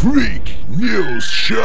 [0.00, 1.60] Freak News Show.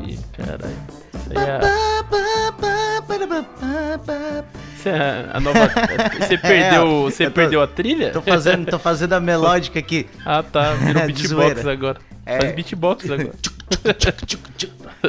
[0.00, 0.76] Ih, caralho.
[1.14, 1.60] Isso aí é...
[4.86, 5.60] É a nova...
[6.20, 8.10] Você perdeu, você tô- perdeu a trilha?
[8.12, 10.06] Tô fazendo, tô fazendo a melódica aqui.
[10.26, 10.74] Ah, tá.
[10.74, 11.98] Virou beatbox agora.
[12.26, 12.40] É.
[12.40, 13.34] Faz beatbox agora.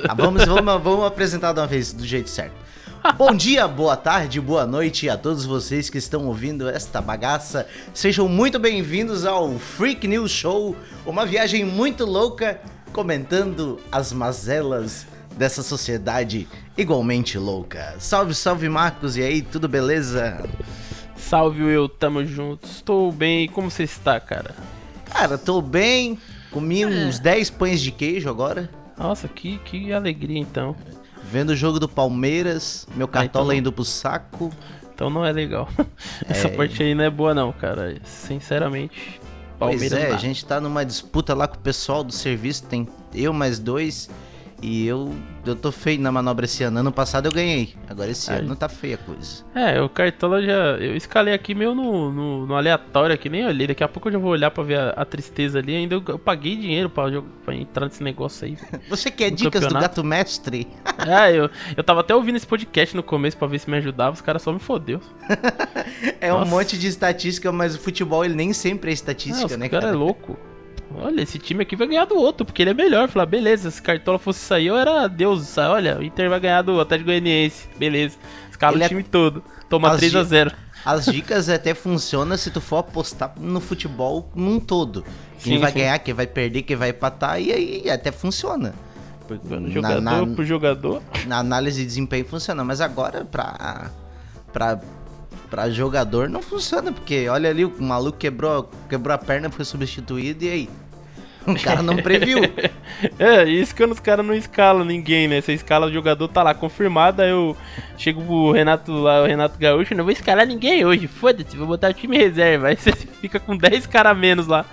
[0.08, 2.66] Ah, vamos, vamos, vamos apresentar de uma vez do jeito certo.
[3.18, 7.68] Bom dia, boa tarde, boa noite a todos vocês que estão ouvindo esta bagaça.
[7.94, 12.60] Sejam muito bem-vindos ao Freak News Show, uma viagem muito louca
[12.92, 15.06] comentando as mazelas
[15.38, 17.96] dessa sociedade igualmente louca.
[18.00, 20.44] Salve, salve Marcos, e aí, tudo beleza?
[21.16, 21.88] Salve, Will.
[21.88, 22.68] Tamo junto.
[22.68, 23.48] Estou bem.
[23.48, 24.56] Como você está, cara?
[25.12, 26.18] Cara, tô bem,
[26.56, 28.70] comi uns 10 pães de queijo agora.
[28.98, 30.74] Nossa, que, que alegria, então.
[31.30, 34.50] Vendo o jogo do Palmeiras, meu cartola então- indo pro saco.
[34.94, 35.68] Então não é legal.
[36.30, 36.52] Essa É.
[36.56, 37.98] parte aí não é boa, não, cara.
[38.06, 39.20] Sinceramente,
[39.60, 42.64] Pois Palmeiras é, não a gente tá numa disputa lá com o pessoal do serviço,
[42.64, 44.10] tem eu mais dois.
[44.62, 45.14] E eu,
[45.46, 46.80] eu tô feio na manobra esse ano.
[46.80, 47.74] Ano passado eu ganhei.
[47.90, 48.40] Agora esse Aí.
[48.40, 49.44] ano tá feia a coisa.
[49.54, 50.78] É, o Cartola já.
[50.78, 53.68] Eu escalei aqui meio no, no, no aleatório aqui, nem olhei.
[53.68, 55.76] Daqui a pouco eu já vou olhar pra ver a, a tristeza ali.
[55.76, 57.06] Ainda eu, eu paguei dinheiro pra,
[57.44, 58.58] pra entrar nesse negócio aí.
[58.90, 59.82] Você quer dicas do campeonato?
[59.82, 60.68] gato mestre?
[61.06, 64.14] é, eu, eu tava até ouvindo esse podcast no começo pra ver se me ajudava.
[64.14, 65.00] Os caras só me fodeu.
[66.20, 66.50] É um Nossa.
[66.52, 69.94] monte de estatística, mas o futebol ele nem sempre é estatística, os né, cara cara?
[69.94, 70.38] é louco.
[70.98, 73.10] Olha, esse time aqui vai ganhar do outro, porque ele é melhor.
[73.10, 75.58] Falar, beleza, se Cartola fosse sair, eu era Deus.
[75.58, 77.68] Olha, o Inter vai ganhar do Atlético Goianiense.
[77.78, 78.18] Beleza.
[78.50, 79.44] Escala Ele o é- time todo.
[79.70, 80.52] Toma As 3 a di- 0
[80.86, 85.04] As dicas até funcionam se tu for apostar no futebol num todo.
[85.42, 85.80] Quem Sim, vai sim.
[85.80, 88.74] ganhar, quem vai perder, quem vai empatar, e aí até funciona.
[89.28, 91.02] Porque na- Jogador na- pro jogador.
[91.26, 93.90] na análise de desempenho funciona, mas agora pra,
[94.54, 94.80] pra,
[95.46, 100.44] pra jogador não funciona, porque olha ali, o maluco quebrou, quebrou a perna, foi substituído
[100.44, 100.70] e aí?
[101.56, 102.40] O cara não previu.
[103.20, 105.42] É, isso que os caras não escalam ninguém, né?
[105.42, 107.56] Você escala o jogador, tá lá confirmado, aí eu
[107.98, 111.90] chego pro Renato lá, o Renato Gaúcho, não vou escalar ninguém hoje, foda-se, vou botar
[111.90, 112.68] o time reserva.
[112.70, 114.66] Aí você fica com 10 caras menos lá.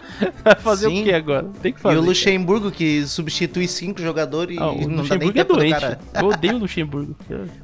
[0.45, 1.01] Vai fazer Sim.
[1.01, 1.47] o que agora?
[1.61, 1.97] Tem que e fazer.
[1.97, 2.09] o cara.
[2.09, 5.81] Luxemburgo que substitui cinco jogadores e Ah, o não dá nem é tempo do doente.
[5.81, 5.99] cara.
[6.15, 7.17] Eu odeio o Luxemburgo.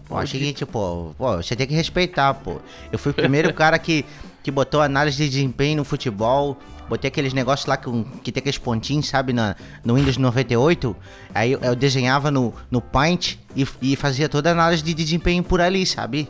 [0.08, 2.56] Pô, seguinte, pô, pô, você tem que respeitar, pô.
[2.90, 4.04] Eu fui o primeiro cara que,
[4.42, 6.58] que botou análise de desempenho no futebol.
[6.88, 9.54] Botei aqueles negócios lá com, que tem aqueles pontinhos, sabe, na,
[9.84, 10.96] no Windows 98.
[11.34, 15.42] Aí eu, eu desenhava no, no Paint e, e fazia toda a análise de desempenho
[15.42, 16.28] por ali, sabe?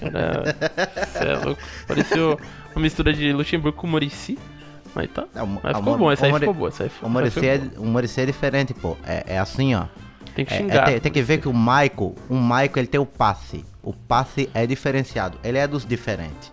[0.00, 0.56] Cara,
[1.12, 1.62] cê é louco.
[1.86, 2.38] Pareceu
[2.74, 4.38] uma mistura de Luxemburgo com Murici.
[4.94, 5.24] Mas tá.
[5.34, 6.68] É, o- Mas o ficou bom, essa aí ficou boa.
[6.68, 8.96] Essa aí O foi é, Muricy é diferente, pô.
[9.06, 9.84] É, é assim, ó.
[10.34, 10.84] Tem que É, é, xingar.
[10.86, 13.64] tem, tem que ver que o Michael, o Michael, ele tem o passe.
[13.82, 15.38] O passe é diferenciado.
[15.42, 16.52] Ele é dos diferentes.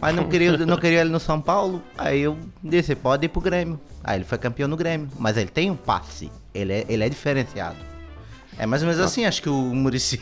[0.00, 1.82] Mas não queria, não queria ele no São Paulo.
[1.96, 3.80] Aí eu disse, pode ir pro Grêmio.
[4.02, 5.08] Aí ele foi campeão no Grêmio.
[5.18, 6.30] Mas ele tem um passe.
[6.54, 7.76] Ele é, ele é diferenciado.
[8.58, 10.20] É mais ou menos assim, acho que o Murici.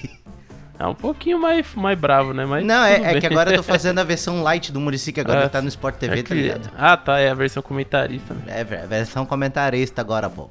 [0.78, 2.44] É um pouquinho mais, mais bravo, né?
[2.44, 5.20] Mas Não, é, é que agora eu tô fazendo a versão light do Murici, que
[5.20, 6.70] agora Ah, tá no Sport TV, É tá que- ligado?
[6.76, 8.42] Ah, tá, é a versão comentarista, né?
[8.48, 10.50] É, ver- versão comentarista agora, pô.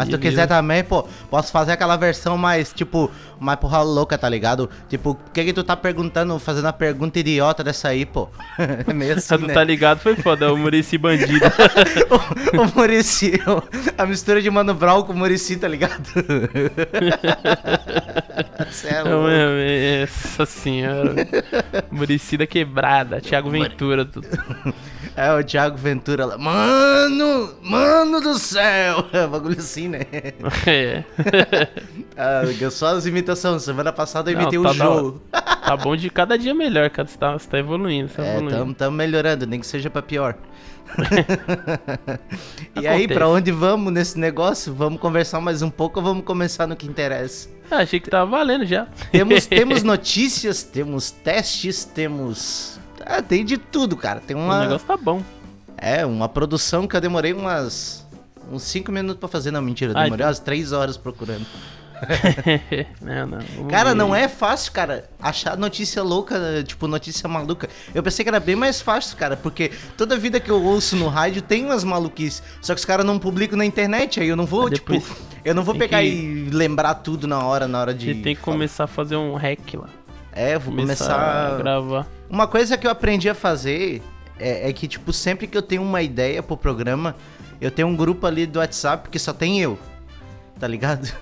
[0.00, 0.42] Mas se tu Beleza.
[0.42, 4.70] quiser também, pô, posso fazer aquela versão mais, tipo, mais porra louca, tá ligado?
[4.88, 8.26] Tipo, o que que tu tá perguntando, fazendo a pergunta idiota dessa aí, pô?
[8.58, 9.52] É meio assim, tu né?
[9.52, 10.00] tá ligado?
[10.00, 11.44] Foi foda, o Murici bandido.
[12.56, 13.32] o, o Murici,
[13.98, 16.08] a mistura de Mano Brown com o Murici, tá ligado?
[18.72, 21.14] Cê é Não, é- Nossa senhora.
[21.90, 24.06] Murici da quebrada, Thiago Ventura.
[24.06, 24.26] Tudo.
[25.16, 26.38] É o Thiago Ventura lá.
[26.38, 29.04] Mano, mano do céu!
[29.12, 30.00] É bagulho assim, né?
[30.66, 31.04] É.
[32.16, 33.62] Ah, só as imitações.
[33.62, 35.22] Semana passada eu imitei o tá da jogo.
[35.32, 37.08] Tá bom de cada dia melhor, cara.
[37.08, 38.72] Você tá, você tá evoluindo, você tá É, evoluindo.
[38.72, 40.36] estamos melhorando, nem que seja pra pior.
[42.80, 44.74] e aí, pra onde vamos nesse negócio?
[44.74, 47.48] Vamos conversar mais um pouco ou vamos começar no que interessa?
[47.70, 48.86] Ah, achei que tava valendo já.
[49.12, 52.78] Temos, temos notícias, temos testes, temos.
[53.06, 54.20] Ah, tem de tudo, cara.
[54.20, 54.60] Tem O uma.
[54.60, 55.22] negócio tá bom.
[55.76, 57.99] É, uma produção que eu demorei umas.
[58.50, 59.50] Uns 5 minutos pra fazer.
[59.50, 61.46] Não, mentira, Ai, demorei umas 3 horas procurando.
[63.00, 63.68] não, não.
[63.68, 67.68] Cara, não é fácil, cara, achar notícia louca, tipo, notícia maluca.
[67.94, 71.08] Eu pensei que era bem mais fácil, cara, porque toda vida que eu ouço no
[71.08, 72.42] rádio tem umas maluquices.
[72.62, 75.16] Só que os caras não publicam na internet, aí eu não vou, Ah, depois tipo,
[75.44, 78.14] eu não vou pegar que- e lembrar tudo na hora, na hora de.
[78.14, 78.54] Você tem que falar.
[78.56, 79.88] começar a fazer um hack lá.
[80.32, 81.58] É, vou Começar, a começar.
[81.58, 82.06] gravar.
[82.30, 84.00] Uma coisa que eu aprendi a fazer
[84.38, 87.16] é, é que, tipo, sempre que eu tenho uma ideia pro programa,
[87.60, 89.78] eu tenho um grupo ali do WhatsApp que só tem eu.
[90.58, 91.06] tá ligado?
[91.06, 91.12] Sim.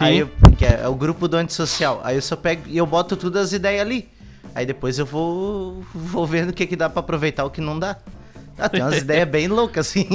[0.00, 2.00] Aí eu, que é, é o grupo do antissocial.
[2.04, 4.08] Aí eu só pego e eu boto todas as ideias ali.
[4.54, 7.78] Aí depois eu vou, vou vendo o que, que dá pra aproveitar o que não
[7.78, 7.96] dá.
[8.58, 10.06] Ah, tem umas ideias bem loucas, assim.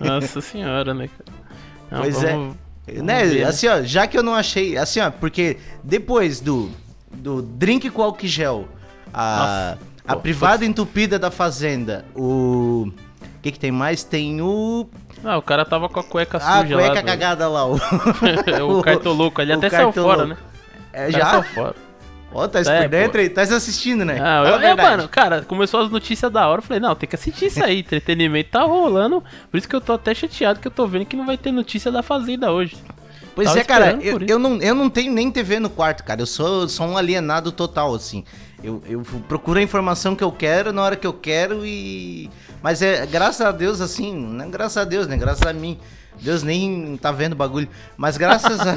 [0.00, 2.02] Nossa senhora, né, cara?
[2.02, 2.32] Pois é.
[2.32, 3.44] vamos- vamos né, ver, né?
[3.44, 4.76] assim, ó, já que eu não achei.
[4.76, 6.70] Assim, ó, porque depois do,
[7.12, 8.68] do drink com álcool gel,
[9.12, 12.88] a, Nossa, a pô, privada entupida da fazenda, o.
[12.88, 14.04] O que, que tem mais?
[14.04, 14.88] Tem o.
[15.24, 17.00] Ah, o cara tava com a cueca Ah, a suja cueca lá.
[17.00, 17.64] do- cagada lá.
[17.66, 17.76] O,
[18.78, 20.36] o cartoloco, ele o até saiu fora, né?
[20.92, 21.26] É, já?
[21.30, 21.74] saiu fora.
[22.34, 24.18] Ó, tá É, por dentro aí, tá assistindo, né?
[24.18, 24.96] Ah, eu, verdade.
[24.96, 27.80] mano, cara, começou as notícias da hora, eu falei, não, tem que assistir isso aí,
[27.80, 31.14] entretenimento tá rolando, por isso que eu tô até chateado que eu tô vendo que
[31.14, 32.74] não vai ter notícia da Fazenda hoje.
[33.34, 36.20] Pois Tava é, cara, eu, eu, não, eu não tenho nem TV no quarto, cara.
[36.20, 38.24] Eu sou, sou um alienado total, assim.
[38.62, 42.30] Eu, eu procuro a informação que eu quero na hora que eu quero e.
[42.62, 45.16] Mas é graças a Deus, assim, não é graças a Deus, né?
[45.16, 45.78] Graças a mim.
[46.20, 47.68] Deus nem tá vendo o bagulho.
[47.96, 48.76] Mas graças a,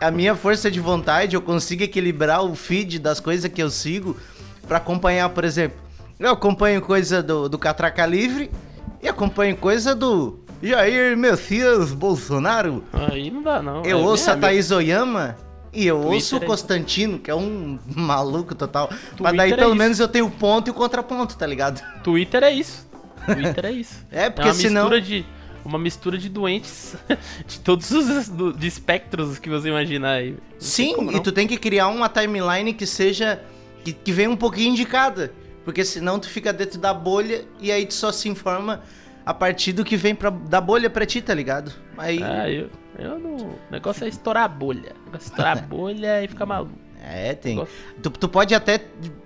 [0.00, 4.16] a minha força de vontade, eu consigo equilibrar o feed das coisas que eu sigo
[4.66, 5.78] pra acompanhar, por exemplo.
[6.18, 8.50] Eu acompanho coisa do, do Catraca Livre
[9.02, 12.82] e acompanho coisa do Jair Messias Bolsonaro.
[12.92, 13.82] Aí não dá, não.
[13.84, 15.36] Eu É, ouço a Thaís Oyama
[15.76, 18.88] e eu Twitter ouço o é- Constantino, que é um maluco total.
[19.20, 19.78] Mas daí Twitter é pelo isso.
[19.78, 21.80] menos eu tenho o ponto e o contraponto, tá ligado?
[22.02, 22.86] Twitter é isso.
[23.26, 24.04] Twitter é isso.
[24.10, 24.82] É, porque uma senão.
[24.84, 25.26] mistura de
[25.64, 26.94] uma mistura de doentes
[27.46, 30.30] de todos os de espectros que você imaginar aí.
[30.32, 33.40] Não Sim, e tu tem que criar uma timeline que seja.
[33.84, 35.32] que, que venha um pouquinho indicada.
[35.64, 38.80] Porque senão tu fica dentro da bolha e aí tu só se informa
[39.24, 41.72] a partir do que vem pra, da bolha pra ti, tá ligado?
[41.98, 42.22] Aí.
[42.22, 43.36] Ah, eu, eu não.
[43.36, 44.92] O negócio é estourar a bolha.
[45.02, 46.72] O negócio é estourar a bolha e ficar maluco.
[47.02, 47.64] É, tem.
[48.02, 48.78] Tu, tu pode até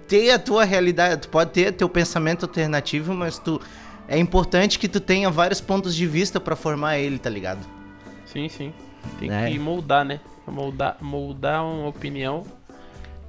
[0.07, 3.61] ter a tua realidade, tu pode ter teu pensamento alternativo, mas tu.
[4.09, 7.65] É importante que tu tenha vários pontos de vista pra formar ele, tá ligado?
[8.27, 8.73] Sim, sim.
[9.19, 9.49] Tem É.
[9.51, 10.21] que moldar, né?
[10.47, 12.45] Moldar, moldar uma opinião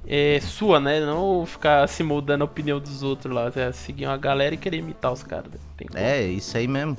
[0.06, 0.98] é, sua, né?
[1.00, 3.50] Não ficar se moldando a opinião dos outros lá.
[3.54, 5.52] É, seguir uma galera e querer imitar os caras.
[5.52, 5.58] né?
[5.94, 6.96] É, isso aí mesmo.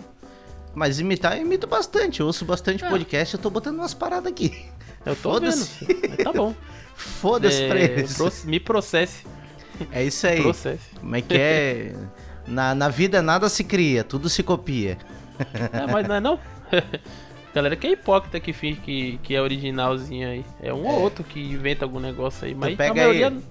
[0.75, 2.19] Mas imitar, eu imito bastante.
[2.19, 2.89] Eu ouço bastante É.
[2.89, 4.65] podcast, eu tô botando umas paradas aqui.
[5.05, 5.51] Eu tô vendo.
[5.51, 5.87] Foda-se.
[6.09, 6.55] Mas Tá bom.
[6.95, 8.15] Foda-se pra É, eles.
[8.17, 9.25] proce- me processe.
[9.91, 10.41] É isso aí.
[10.41, 10.89] Processe.
[10.99, 11.93] Como é que é?
[12.47, 14.97] Na, na vida nada se cria, tudo se copia.
[15.71, 16.39] É, mas não é não?
[17.55, 20.45] Galera que é hipócrita que finge que, que é originalzinho aí.
[20.61, 23.27] É um ou outro que inventa algum negócio aí, mas pega a maioria.
[23.29, 23.41] aí.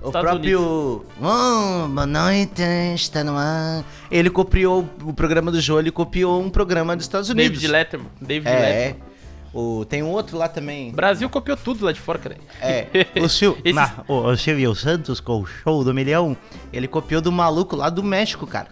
[0.00, 1.04] O Estados próprio.
[1.20, 2.62] Oh, boa noite,
[2.94, 3.84] está no ar.
[4.10, 7.60] Ele copiou o programa do Jô, ele copiou um programa dos Estados Unidos.
[7.60, 8.08] David Letterman.
[8.20, 8.60] David É.
[8.60, 9.08] Letterman.
[9.52, 10.92] O, tem um outro lá também.
[10.92, 12.36] Brasil copiou tudo lá de fora, cara.
[12.60, 12.86] É.
[13.20, 13.58] O, Sil...
[13.64, 16.36] Esses- Na- o, o Silvio Santos com o show do milhão.
[16.72, 18.68] Ele copiou do maluco lá do México, cara.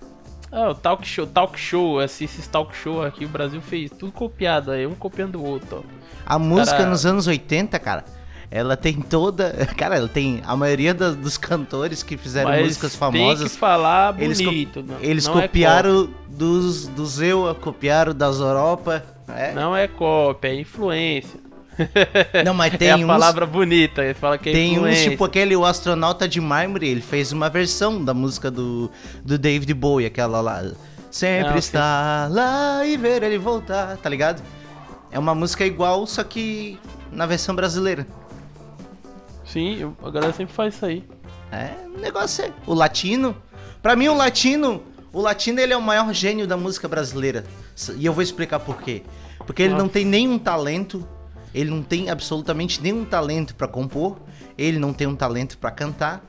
[0.53, 4.71] Ah, o talk show, talk show, esses talk show aqui, o Brasil fez tudo copiado
[4.71, 5.97] aí, um copiando o outro, ó.
[6.25, 8.05] A música Cara- nos anos 80, cara.
[8.57, 9.53] Ela tem toda.
[9.77, 10.43] Cara, ela tem.
[10.47, 13.53] A maioria da- dos cantores que fizeram Mas músicas tem famosas.
[13.53, 14.83] que falar eles co- bonito.
[14.83, 19.05] não- Eles não é copiaram dos, dos eu, copiaram das Europa.
[19.29, 19.53] É.
[19.55, 21.41] Não é cópia, é influência.
[22.45, 25.11] Não, mas tem é a uns- palavra bonita, ele fala que é Tem uns, influência.
[25.11, 28.91] tipo aquele O Astronauta de Mármore, ele fez uma versão da música do,
[29.23, 30.65] do David Bowie, aquela lá.
[31.11, 31.59] Sempre Ah, ok.
[31.59, 34.43] está lá e ver ele voltar, tá ligado?
[35.11, 36.79] É uma música igual, só que
[37.13, 38.07] na versão brasileira.
[39.57, 41.03] Sim, a galera sempre faz isso aí.
[41.51, 42.53] É, o negócio é.
[42.67, 43.35] O latino.
[43.81, 44.83] Pra mim, o latino.
[45.11, 47.43] O latino ele é o maior gênio da música brasileira.
[47.97, 49.03] E eu vou explicar por quê.
[49.47, 49.83] Porque ele Nossa.
[49.83, 51.09] não tem nenhum talento.
[51.55, 54.19] Ele não tem absolutamente nenhum talento pra compor.
[54.59, 56.23] Ele não tem um talento pra cantar.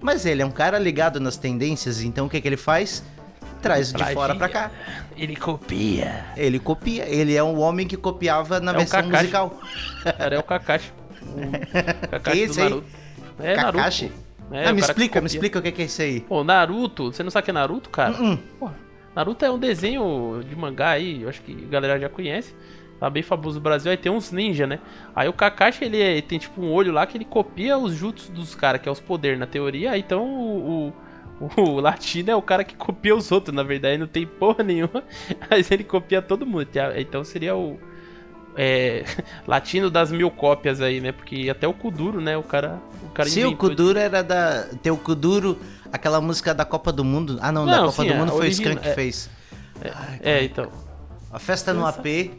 [0.00, 2.00] Mas ele é um cara ligado nas tendências.
[2.00, 3.04] Então o que, que ele faz?
[3.60, 4.14] Traz de Plagia.
[4.14, 4.70] fora pra cá.
[5.14, 6.24] Ele copia.
[6.38, 7.04] Ele copia.
[7.06, 9.60] Ele é um homem que copiava na É versão musical.
[10.02, 10.90] Cara, é o Kakashi.
[12.10, 12.68] Kakashi Que do isso aí?
[12.68, 12.86] Naruto.
[13.38, 14.04] É Kakashi?
[14.04, 14.22] Naruto.
[14.48, 14.54] pô.
[14.54, 16.20] É, ah, me que explica, me explica o que, que é isso aí.
[16.20, 18.14] Pô, Naruto, você não sabe o que é Naruto, cara?
[18.20, 18.74] Hum, Porra,
[19.16, 22.54] Naruto é um desenho de mangá aí, eu acho que a galera já conhece.
[23.00, 24.78] Tá bem famoso no Brasil, aí tem uns ninja, né?
[25.16, 28.28] Aí o Kakashi, ele, é- tem tipo um olho lá que ele copia os jutsus
[28.28, 29.90] dos caras, que é os poderes na teoria.
[29.92, 30.92] Aí Então o,
[31.40, 34.62] o, o latino é o cara que copia os outros, na verdade, não tem porra
[34.62, 35.02] nenhuma.
[35.50, 36.68] Mas ele copia todo mundo.
[36.96, 37.76] Então seria o
[38.56, 39.04] é,
[39.46, 41.12] latino das mil cópias aí, né?
[41.12, 42.36] Porque até o Kuduro, né?
[42.36, 44.66] O cara, o cara Se o Kuduro era da.
[44.82, 45.58] Tem o Kuduro,
[45.92, 47.38] aquela música da Copa do Mundo.
[47.40, 48.94] Ah, não, da Não, Copa sim, do a Mundo foi o origina- Skank que é.
[48.94, 49.30] fez.
[50.20, 50.68] É, então.
[51.32, 52.30] A festa no Essa- AP.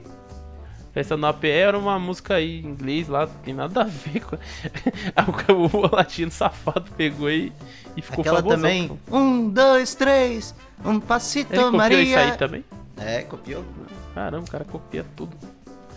[0.94, 4.20] Festa no AP era uma música aí em inglês lá, não tem nada a ver
[4.24, 4.36] com.
[5.52, 7.52] o, o latino safado pegou e,
[7.98, 8.58] e ficou Aquela famosão.
[8.62, 9.00] também.
[9.12, 10.54] Um, dois, três.
[10.86, 12.04] Um passito, Ele copiou Maria.
[12.04, 12.64] isso aí também?
[12.98, 13.64] É, copiou.
[14.14, 15.36] Caramba, o cara copia tudo.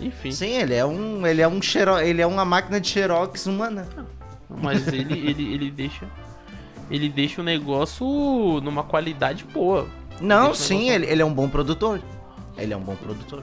[0.00, 0.31] Enfim.
[0.31, 1.26] Sim, ele é um.
[1.26, 3.88] Ele é um xero, ele é uma máquina de Xerox humana.
[4.49, 6.07] Mas ele, ele, ele deixa.
[6.91, 8.07] Ele deixa o negócio
[8.62, 9.88] numa qualidade boa.
[10.21, 12.00] Não, sim, ele, ele é um bom produtor.
[12.57, 13.43] Ele é um bom produtor.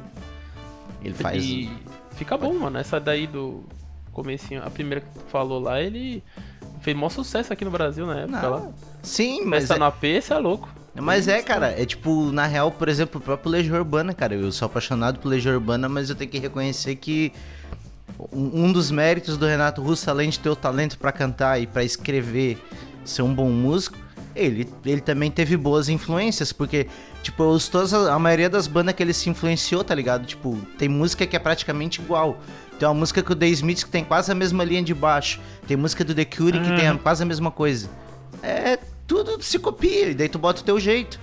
[1.03, 1.43] Ele faz.
[1.43, 1.71] E
[2.15, 2.77] fica bom, mano.
[2.77, 3.65] Essa daí do
[4.11, 6.23] comecinho, a primeira que tu falou lá, ele
[6.81, 8.59] fez maior sucesso aqui no Brasil na época lá.
[8.59, 10.69] Não, sim, mas Festa é, no AP, você é louco.
[11.01, 14.35] Mas é, cara, é tipo, na real, por exemplo, o próprio Legião Urbana, cara.
[14.35, 17.31] Eu sou apaixonado por Legião Urbana, mas eu tenho que reconhecer que
[18.31, 21.83] um dos méritos do Renato Russo, além de ter o talento pra cantar e pra
[21.83, 22.57] escrever,
[23.03, 23.97] ser um bom músico,
[24.35, 26.87] ele, ele também teve boas influências, porque,
[27.21, 30.25] tipo, os, todas a, maioria das bandas que ele se influenciou, tá ligado?
[30.25, 32.37] Tipo, tem música que é praticamente igual.
[32.79, 35.39] Tem uma música com o The Smiths que tem quase a mesma linha de baixo.
[35.67, 37.89] Tem música do The Cure que tem a- quase a mesma coisa.
[38.41, 41.19] É, tudo se copia, e daí tu bota o teu jeito.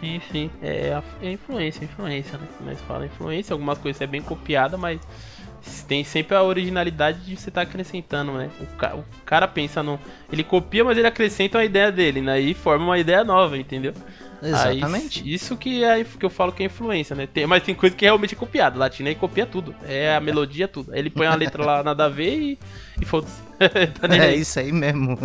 [0.00, 0.50] Sim, sim.
[0.62, 2.46] É, a- é influência, influência, né?
[2.64, 4.98] Nós fala influência, algumas coisas é bem copiada, mas
[5.86, 8.50] tem sempre a originalidade de você estar acrescentando, né?
[8.60, 10.00] O, ca- o cara pensa no.
[10.32, 12.40] Ele copia, mas ele acrescenta uma ideia dele, né?
[12.40, 13.92] E forma uma ideia nova, entendeu?
[14.42, 15.22] Exatamente.
[15.22, 17.26] Aí, isso que, é, que eu falo que é influência, né?
[17.26, 18.78] Tem, mas tem coisa que realmente é copiada.
[18.78, 19.74] Latino aí copia tudo.
[19.86, 20.92] É a melodia, tudo.
[20.92, 22.58] Aí ele põe uma letra lá nada a ver e,
[23.00, 23.40] e foda-se.
[24.00, 24.40] tá É aí.
[24.40, 25.18] isso aí mesmo.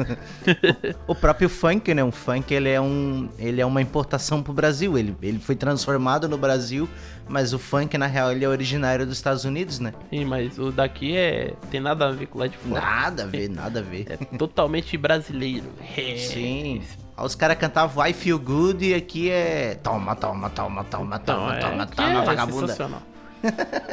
[1.08, 2.04] o o próprio funk, né?
[2.04, 4.98] O funk ele é, um, ele é uma importação pro Brasil.
[4.98, 6.90] Ele, ele foi transformado no Brasil,
[7.28, 9.94] mas o funk, na real, ele é originário dos Estados Unidos, né?
[10.10, 11.54] Sim, mas o daqui é.
[11.72, 12.82] tem nada a ver com o lá de fora.
[12.82, 14.06] Nada a ver, nada a ver.
[14.10, 15.68] É totalmente brasileiro.
[15.98, 16.18] É.
[16.18, 16.82] Sim.
[17.18, 19.76] Aí os caras cantavam I Feel Good e aqui é.
[19.82, 22.68] Toma, toma, toma, toma, Então, toma, é, toma, toma, é vagabunda.
[22.68, 23.02] sensacional.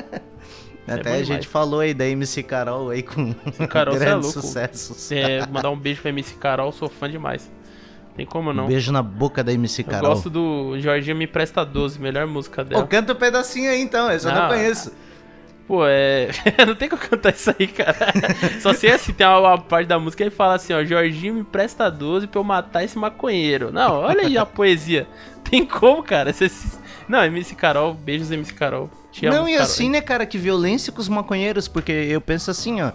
[0.86, 1.44] Até bom a gente demais.
[1.46, 3.32] falou aí da MC Carol aí com
[3.68, 4.28] Carol, cê é louco.
[4.32, 5.12] sucessos.
[5.12, 7.48] É, mandar um beijo pra MC Carol, sou fã demais.
[8.16, 8.64] Tem como não.
[8.64, 10.10] Um beijo na boca da MC Eu Carol.
[10.10, 12.86] gosto do Jorginho Me Presta 12, melhor música Pô, dela.
[12.86, 14.92] canta um pedacinho aí então, esse eu não Não, conheço.
[15.72, 16.28] Pô, é.
[16.66, 17.96] não tem como cantar isso aí, cara.
[18.60, 21.44] Só sei assim, tem uma, parte da música que ele fala assim, ó, Jorginho me
[21.44, 23.72] presta 12 pra eu matar esse maconheiro.
[23.72, 25.06] Não, olha aí a poesia.
[25.50, 26.30] Tem como, cara?
[26.30, 26.76] Você se-
[27.08, 28.90] Não, MC Carol, beijos MC Carol.
[29.10, 29.64] Te amo, Não, e Carol.
[29.66, 32.92] assim, né, cara, que violência com os maconheiros, porque eu penso assim, ó.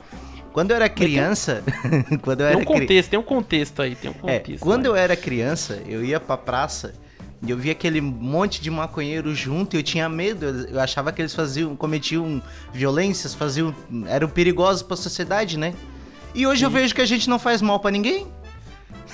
[0.54, 1.64] Quando eu era criança.
[2.22, 4.62] quando eu Tem era um cri- contexto, tem um contexto aí, tem um É, contexto.
[4.64, 4.90] quando né?
[4.90, 6.94] eu era criança, eu ia pra praça
[7.46, 10.46] e eu via aquele monte de maconheiro junto e eu tinha medo.
[10.46, 12.42] Eu achava que eles faziam, cometiam
[12.74, 13.74] violências, faziam.
[14.08, 15.74] eram perigosos pra sociedade, né?
[16.34, 18.28] E hoje eu vejo que a gente não faz mal pra ninguém.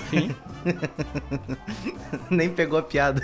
[0.10, 0.34] Sim.
[2.30, 3.22] Nem pegou a piada.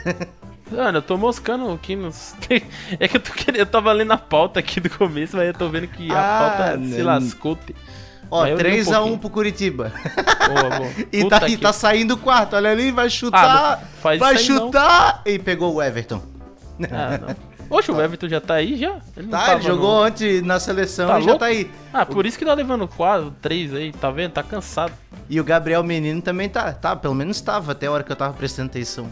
[0.72, 2.36] Mano, eu tô moscando aqui nos.
[3.00, 3.60] É que eu tô querendo.
[3.60, 6.40] Eu tava lendo a pauta aqui do começo, mas eu tô vendo que a Ah,
[6.50, 7.06] pauta se não.
[7.06, 7.58] lascou.
[8.32, 9.18] Ó, Mas eu li um 3x1 pouquinho.
[9.20, 9.92] pro Curitiba.
[10.48, 10.90] Boa, boa.
[11.12, 13.44] E tá, e tá saindo o quarto, olha ali, vai chutar.
[13.44, 14.66] Ah, vai aí não.
[14.68, 15.22] chutar.
[15.26, 16.22] E pegou o Everton.
[16.92, 17.36] Ah, não.
[17.78, 18.98] Oxe, o Everton já tá aí já?
[19.16, 21.40] Ele Tá, ele jogou no- ontem na seleção Tá e já louco?
[21.40, 21.70] tá aí.
[21.94, 24.32] Ah, por isso que tá levando 4, 3 aí, tá vendo?
[24.32, 24.92] Tá cansado.
[25.30, 26.72] E o Gabriel Menino também tá.
[26.74, 29.08] Tá, pelo menos tava até a hora que eu tava prestando atenção.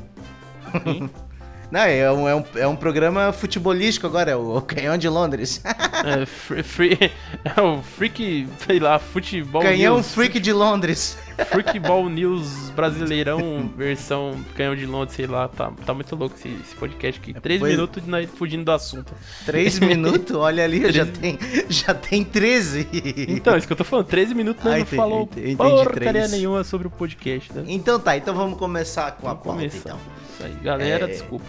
[0.84, 1.10] Sim.
[1.70, 5.62] Não, é um, é, um, é um programa futebolístico agora, é o Canhão de Londres.
[6.06, 7.12] É, free, free-
[7.44, 10.14] é o Freak, sei lá, Futebol Canhão News.
[10.14, 11.18] Freak de Londres.
[11.52, 15.48] Freakball News Brasileirão, versão Canhão de Londres, sei lá.
[15.50, 17.34] Tá, tá muito louco esse, esse podcast aqui.
[17.34, 19.14] 3 Pois- minutos de nós fugindo do assunto.
[19.46, 21.38] Três minutos, olha ali, já tem,
[21.70, 22.88] já tem 13.
[23.28, 26.12] Então, isso que eu tô falando, 13 minutos nós Ah, não entendi, falou entendi, porcaria
[26.12, 26.32] três.
[26.32, 27.64] nenhuma sobre o podcast, né?
[27.68, 29.80] Então tá, então vamos começar com a Vamos pauta começar.
[29.90, 30.00] então.
[30.38, 31.08] Isso aí, galera, É.
[31.08, 31.46] desculpa.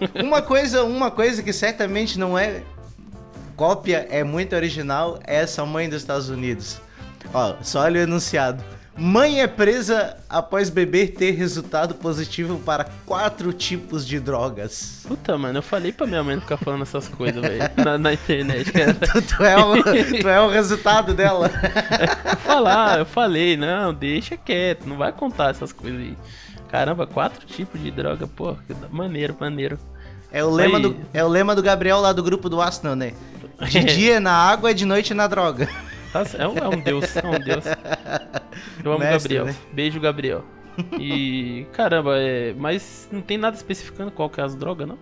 [0.16, 2.62] Uma coisa, uma coisa que certamente não é
[3.54, 6.80] cópia, é muito original, é essa mãe dos Estados Unidos.
[7.32, 8.64] Ó, só olha o enunciado.
[8.96, 15.02] Mãe é presa após beber ter resultado positivo para quatro tipos de drogas.
[15.06, 18.12] Puta, mano, eu falei pra minha mãe não ficar falando essas coisas, velho, na, na
[18.12, 18.70] internet.
[19.12, 19.82] Tu, tu é o,
[20.20, 21.48] tu é o resultado dela.
[22.44, 26.16] Falar, eu falei, não, deixa quieto, não vai contar essas coisas aí.
[26.72, 28.56] Caramba, quatro tipos de droga, pô,
[28.90, 29.78] maneiro, maneiro.
[30.32, 33.12] É o lema, do, é o lema do Gabriel lá do grupo do Arsenal, né?
[33.68, 35.68] De dia na água, de noite na droga.
[36.10, 37.64] Tá, é, um, é um deus, é um deus.
[38.82, 39.44] Eu amo Mestre, Gabriel.
[39.44, 39.56] né?
[39.70, 40.44] Beijo, Gabriel.
[40.98, 44.98] E caramba, é, mas não tem nada especificando qual que é as drogas, não?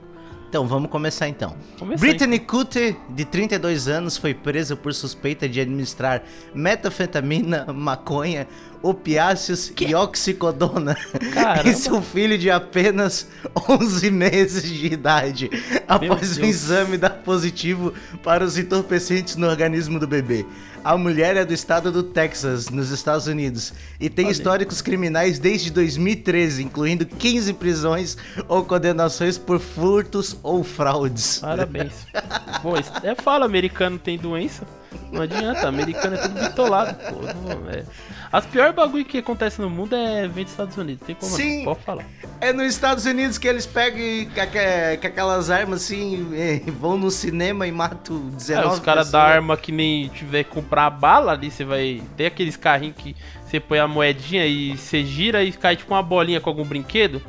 [0.51, 1.55] Então, vamos começar então.
[1.79, 8.49] Começar, Brittany Cutter, de 32 anos, foi presa por suspeita de administrar metafetamina, maconha,
[8.83, 10.97] opiáceos e oxicodona
[11.33, 11.69] Caramba.
[11.69, 13.27] em seu filho de apenas
[13.69, 15.51] 11 meses de idade,
[15.87, 20.47] após o exame dar positivo para os entorpecentes no organismo do bebê.
[20.83, 24.33] A mulher é do estado do Texas, nos Estados Unidos, e tem Olha.
[24.33, 28.17] históricos criminais desde 2013, incluindo 15 prisões
[28.49, 31.39] ou condenações por furtos ou fraudes.
[31.39, 31.93] Parabéns.
[32.81, 34.67] Isso- é fala, americano tem doença.
[35.13, 37.21] Não adianta, americano é tudo bitolado, pô.
[37.23, 37.85] Não, é.
[38.33, 41.05] As piores bagulho que acontece no mundo é vem dos Estados Unidos.
[41.05, 41.59] Tem como Sim.
[41.59, 42.05] não, pode falar.
[42.41, 47.11] É nos Estados Unidos que eles pegam e com aquelas armas assim, eh, vão no
[47.11, 50.91] cinema e matam 19 É, os caras da arma que nem tiver que comprar a
[50.91, 52.01] bala ali, você vai.
[52.17, 56.03] Tem aqueles carrinhos que você põe a moedinha e você gira e cai tipo uma
[56.03, 57.21] bolinha com algum brinquedo.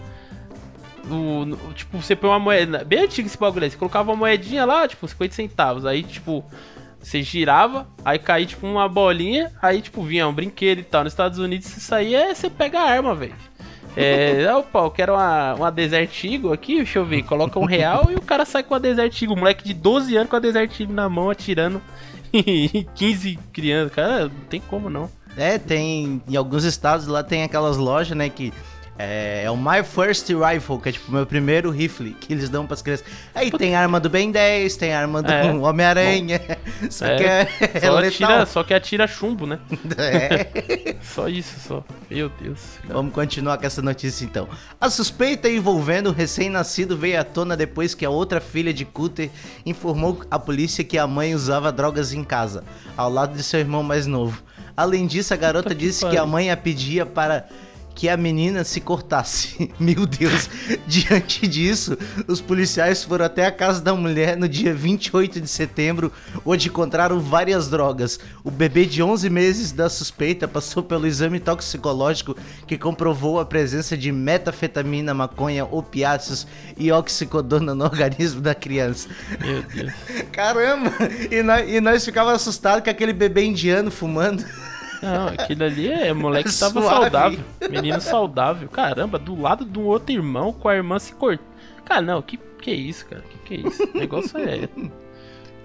[1.10, 2.84] O, no- tipo, você põe uma moeda.
[2.86, 3.72] Bem antigo esse bagulho aí.
[3.72, 5.84] Você colocava uma moedinha lá, tipo, 50 centavos.
[5.86, 6.46] Aí, tipo,
[7.02, 11.04] você girava, aí caía tipo uma bolinha, aí tipo vinha um brinquedo e tal.
[11.04, 13.36] Nos Estados Unidos isso aí é você pega a arma, velho.
[13.96, 18.10] É, opa, eu quero uma, uma Desert Eagle aqui, deixa eu ver, coloca um real
[18.10, 20.40] e o cara sai com a Desert Eagle, um moleque de 12 anos com a
[20.40, 21.82] Desert Eagle na mão atirando
[22.32, 25.10] em 15 crianças, cara, não tem como não.
[25.38, 26.22] É, tem.
[26.28, 28.54] Em alguns estados lá tem aquelas lojas, né, que.
[29.04, 32.68] É, é o My First Rifle, que é tipo meu primeiro rifle que eles dão
[32.68, 33.06] pras crianças.
[33.34, 35.52] Aí tem arma do Ben 10, tem arma do É.
[35.54, 36.40] Homem-Aranha.
[36.90, 38.30] Só É, que é, é Só, letal.
[38.32, 39.60] atira, só que atira chumbo, né?
[39.98, 40.96] É.
[41.02, 41.84] Só isso, só.
[42.10, 42.60] Meu Deus.
[42.88, 44.48] Vamos continuar com essa notícia então.
[44.80, 49.30] A suspeita envolvendo o recém-nascido veio à tona depois que a outra filha de Cutter
[49.66, 52.64] informou à polícia que a mãe usava drogas em casa,
[52.96, 54.42] ao lado de seu irmão mais novo.
[54.76, 56.24] Além disso, a garota Puta que disse que pariu.
[56.24, 57.46] a mãe a pedia para
[57.96, 59.72] que a menina se cortasse.
[59.80, 60.50] Meu Deus.
[60.88, 66.12] Diante disso, os policiais foram até a casa da mulher no dia 28 de setembro,
[66.46, 68.20] onde encontraram várias drogas.
[68.44, 73.98] O bebê de 11 meses da suspeita passou pelo exame toxicológico que comprovou a presença
[73.98, 79.10] de metafetamina, maconha, opiáceos e oxicodona no organismo da criança.
[79.40, 79.94] Meu Deus.
[80.32, 80.92] Caramba!
[81.30, 84.44] E nós, e nós ficávamos assustados com aquele bebê indiano fumando.
[85.02, 87.00] Não, aquilo ali é moleque que tava Suave.
[87.02, 87.40] saudável.
[87.70, 88.70] Menino saudável.
[88.70, 91.46] Caramba, do lado de um outro irmão com a irmã se cortando.
[91.86, 93.24] Cara, não, que que é isso, cara?
[93.30, 93.84] Que que é isso?
[93.84, 94.70] O negócio é.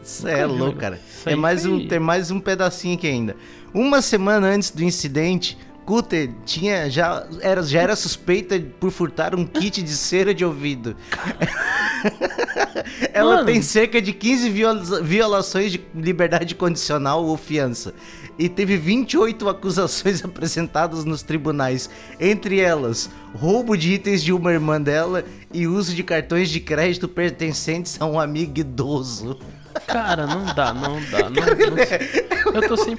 [0.03, 0.99] Isso é louco, cara.
[1.25, 3.37] Tem mais, um, tem mais um pedacinho aqui ainda.
[3.75, 9.45] Uma semana antes do incidente, Cutter tinha, já, era, já era suspeita por furtar um
[9.45, 10.97] kit de cera de ouvido.
[13.13, 13.47] Ela Mano.
[13.47, 17.95] tem cerca de 15 viola- violações de liberdade condicional ou fiança.
[18.39, 21.89] E teve 28 acusações apresentadas nos tribunais.
[22.21, 27.09] Entre elas, roubo de itens de uma irmã dela e uso de cartões de crédito
[27.09, 29.39] pertencentes a um amigo idoso.
[29.87, 31.29] Cara, não dá, não dá.
[31.31, 32.97] Não, não- eu tô sem.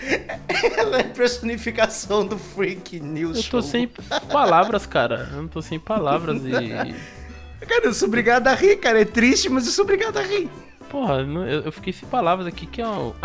[0.77, 3.61] Ela é personificação do Freak News Eu Show.
[3.61, 3.89] tô sem
[4.31, 5.27] palavras, cara.
[5.33, 6.51] Eu não tô sem palavras e.
[7.65, 9.01] Cara, eu sou obrigado a rir, cara.
[9.01, 10.49] É triste, mas eu sou obrigado a rir.
[10.89, 11.21] Porra,
[11.65, 13.15] eu fiquei sem palavras aqui, que é o.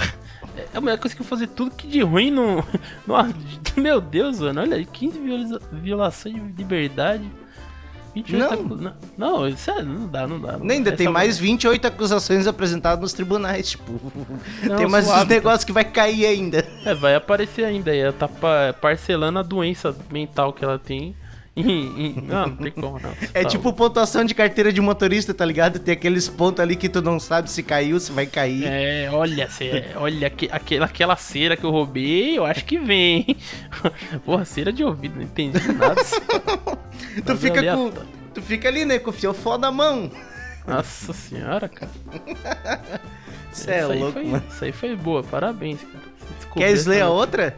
[0.56, 2.56] É a mulher conseguiu fazer tudo que de ruim no.
[3.06, 3.14] no
[3.80, 4.60] meu Deus, mano.
[4.60, 7.24] Olha aí, 15 viola- violações de liberdade.
[8.14, 8.52] 28 Não.
[8.52, 8.92] acu- não.
[9.16, 10.58] Não, isso é, não dá, não dá.
[10.58, 10.96] não Ainda dá.
[10.98, 13.90] tem Essa- mais 28 acusações apresentadas nos tribunais, tipo.
[14.62, 15.34] Não, tem mais uns suave.
[15.34, 16.66] negócios que vai cair ainda.
[16.84, 17.94] É, vai aparecer ainda.
[17.94, 21.16] E ela tá pa- parcelando a doença mental que ela tem.
[22.22, 23.10] Não, não tem como, não.
[23.34, 25.78] É Tá tipo pontuação de carteira de motorista, tá ligado?
[25.78, 28.64] Tem aqueles pontos ali que tu não sabe se caiu, se vai cair.
[28.64, 33.36] É, olha, cê, olha aque- aquela, aquela cera que eu roubei, eu acho que vem.
[34.24, 36.00] Porra, cera de ouvido, não entendi nada.
[37.26, 37.92] tu, fica com,
[38.32, 40.10] tu fica ali, né, com o fiofó na mão.
[40.66, 41.90] Nossa senhora, cara.
[43.52, 44.44] Cê é Isso aí louco, foi, mano.
[44.50, 46.04] Isso aí foi boa, parabéns, cara.
[46.40, 47.54] Você Queres ler a outra?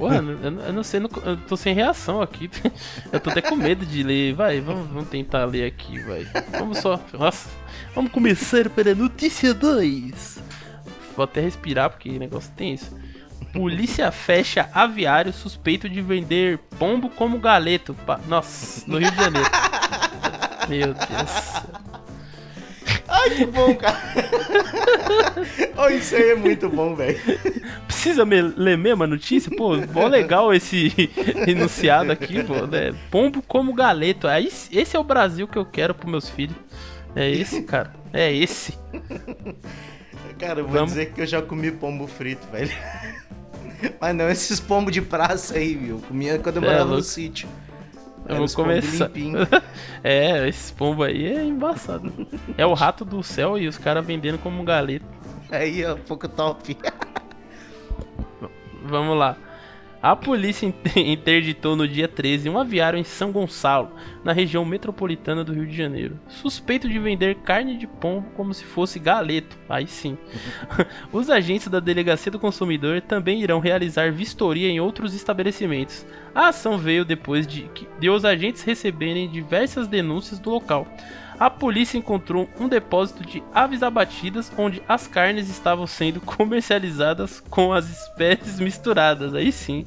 [0.00, 2.50] Porra, eu, não- eu não sei, eu tô sem reação aqui.
[3.12, 4.32] Eu tô até com medo de ler.
[4.34, 6.26] Vai, vamos, vamos tentar ler aqui, vai.
[6.58, 6.98] Vamos só.
[7.12, 7.50] Nossa,
[7.94, 10.38] vamos começar para a notícia 2.
[11.14, 12.98] Vou até respirar porque o negócio tem isso.
[13.52, 17.94] Polícia fecha aviário suspeito de vender pombo como galeto.
[18.26, 19.50] Nossa, no Rio de Janeiro.
[20.66, 21.89] Meu Deus.
[23.12, 23.98] Ai, que bom, cara.
[25.76, 27.18] oh, isso aí é muito bom, velho.
[27.86, 29.50] Precisa me ler mesmo a notícia?
[29.56, 30.92] Pô, mó legal esse
[31.46, 32.94] enunciado aqui, pô, né?
[33.10, 34.28] Pombo como galeto.
[34.28, 36.56] Aí, esse é o Brasil que eu quero pros meus filhos.
[37.16, 37.92] É esse, cara.
[38.12, 38.78] É esse.
[40.38, 40.90] Cara, eu vou Vamos.
[40.90, 42.70] dizer que eu já comi pombo frito, velho.
[44.00, 46.00] Mas não esses pombos de praça aí, viu?
[46.06, 47.48] Comia quando eu É, morava no sítio.
[48.28, 49.10] Eu vou começar.
[50.04, 52.12] é, esse pombo aí é embaçado.
[52.56, 55.06] É o rato do céu e os caras vendendo como um galeto.
[55.50, 56.76] Aí, ó, pouco top.
[58.84, 59.36] Vamos lá.
[60.02, 63.90] A polícia inter- interditou no dia 13 um aviário em São Gonçalo,
[64.24, 68.64] na região metropolitana do Rio de Janeiro, suspeito de vender carne de pombo como se
[68.64, 69.58] fosse galeto.
[69.68, 70.16] Aí sim.
[71.12, 76.06] Os agentes da Delegacia do Consumidor também irão realizar vistoria em outros estabelecimentos.
[76.34, 80.86] A ação veio depois de, de os agentes receberem diversas denúncias do local.
[81.40, 87.72] A polícia encontrou um depósito de aves abatidas onde as carnes estavam sendo comercializadas com
[87.72, 89.34] as espécies misturadas.
[89.34, 89.86] Aí sim,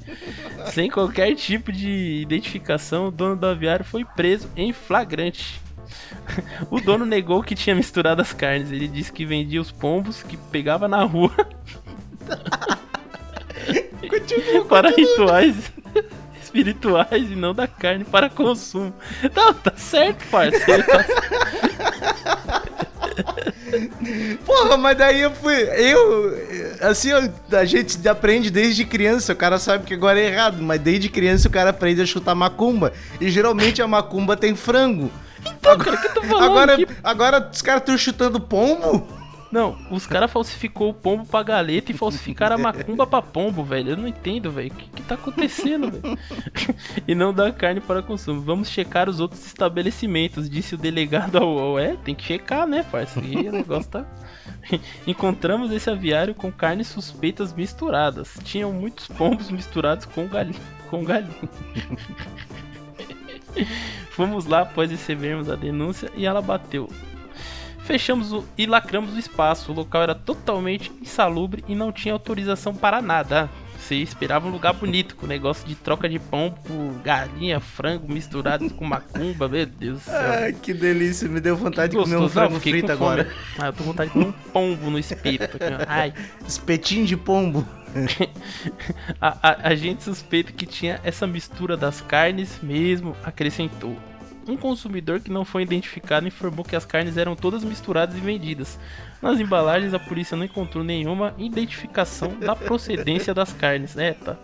[0.71, 5.61] sem qualquer tipo de identificação, o dono do aviário foi preso em flagrante.
[6.71, 8.71] O dono negou que tinha misturado as carnes.
[8.71, 11.31] Ele disse que vendia os pombos que pegava na rua
[14.67, 15.71] para rituais
[16.41, 18.93] espirituais e não da carne para consumo.
[19.35, 20.85] Não, tá certo, parceiro.
[24.45, 25.53] Porra, mas daí eu fui.
[25.53, 26.37] Eu.
[26.81, 29.33] Assim, eu- a gente aprende desde criança.
[29.33, 32.33] O cara sabe que agora é errado, mas desde criança o cara aprende a chutar
[32.35, 32.93] macumba.
[33.19, 35.11] E geralmente a macumba tem frango.
[35.45, 36.87] Então, cara, o que eu tô falando Agora, aqui?
[37.03, 39.05] agora os caras estão chutando pombo?
[39.53, 43.91] Não, os caras falsificou o pombo pra galeta e falsificaram a macumba pra pombo, velho.
[43.91, 44.71] Eu não entendo, velho.
[44.71, 46.17] O que, que tá acontecendo, velho?
[47.07, 48.41] e não dá carne para consumo.
[48.41, 51.77] Vamos checar os outros estabelecimentos, disse o delegado ao UOL.
[51.77, 53.27] É, tem que checar, né, parceiro?
[53.27, 54.07] E o negócio tá.
[55.05, 58.39] Encontramos esse aviário com carnes suspeitas misturadas.
[58.43, 60.59] Tinham muitos pombos misturados com galinha.
[60.89, 61.29] Com galinha.
[64.09, 66.89] Fomos lá após recebermos a denúncia e ela bateu.
[67.83, 69.71] Fechamos o, e lacramos o espaço.
[69.71, 73.49] O local era totalmente insalubre e não tinha autorização para nada.
[73.77, 78.69] Você esperava um lugar bonito, com negócio de troca de pão por galinha, frango misturado
[78.69, 80.15] com macumba, meu Deus do céu.
[80.43, 81.27] Ai, que delícia.
[81.27, 83.29] Me deu vontade de comer um Gostoso, não, frango frito com agora.
[83.59, 85.57] Ah, eu tô com vontade de comer um pombo no espeto.
[85.85, 86.13] Ai.
[86.47, 87.67] Espetinho de pombo.
[89.21, 93.97] A, a- a gente suspeita que tinha essa mistura das carnes mesmo, acrescentou.
[94.47, 98.77] Um consumidor que não foi identificado informou que as carnes eram todas misturadas e vendidas.
[99.21, 103.95] Nas embalagens, a polícia não encontrou nenhuma identificação da procedência das carnes.
[103.97, 104.35] É, tá.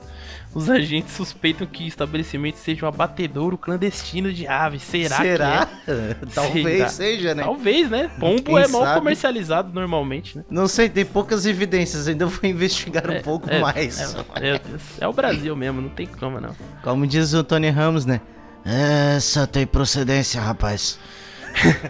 [0.53, 4.81] Os agentes suspeitam que o estabelecimento seja um abatedouro clandestino de aves.
[4.81, 5.65] Será, Será?
[5.65, 6.15] que é?
[6.33, 6.89] Talvez Será?
[6.89, 7.43] seja, né?
[7.43, 8.09] Talvez, né?
[8.19, 8.99] Pombo Quem é mal sabe?
[8.99, 10.45] comercializado normalmente, né?
[10.49, 12.07] Não sei, tem poucas evidências.
[12.07, 13.99] Ainda vou investigar um É, pouco é, mais.
[14.35, 14.81] É, Deus.
[14.99, 16.55] É o Brasil mesmo, não tem como não.
[16.81, 18.21] Como diz o Tony Ramos, né?
[18.65, 20.99] Essa tem procedência, rapaz.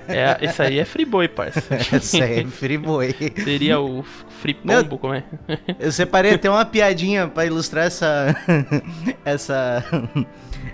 [0.08, 1.62] É, esse aí é Friboi, parça.
[1.93, 3.15] Essa aí é friboi.
[3.43, 4.03] Seria o
[4.41, 5.23] Fripombo, como é?
[5.79, 8.36] Eu separei até uma piadinha pra ilustrar essa.
[9.25, 9.84] essa.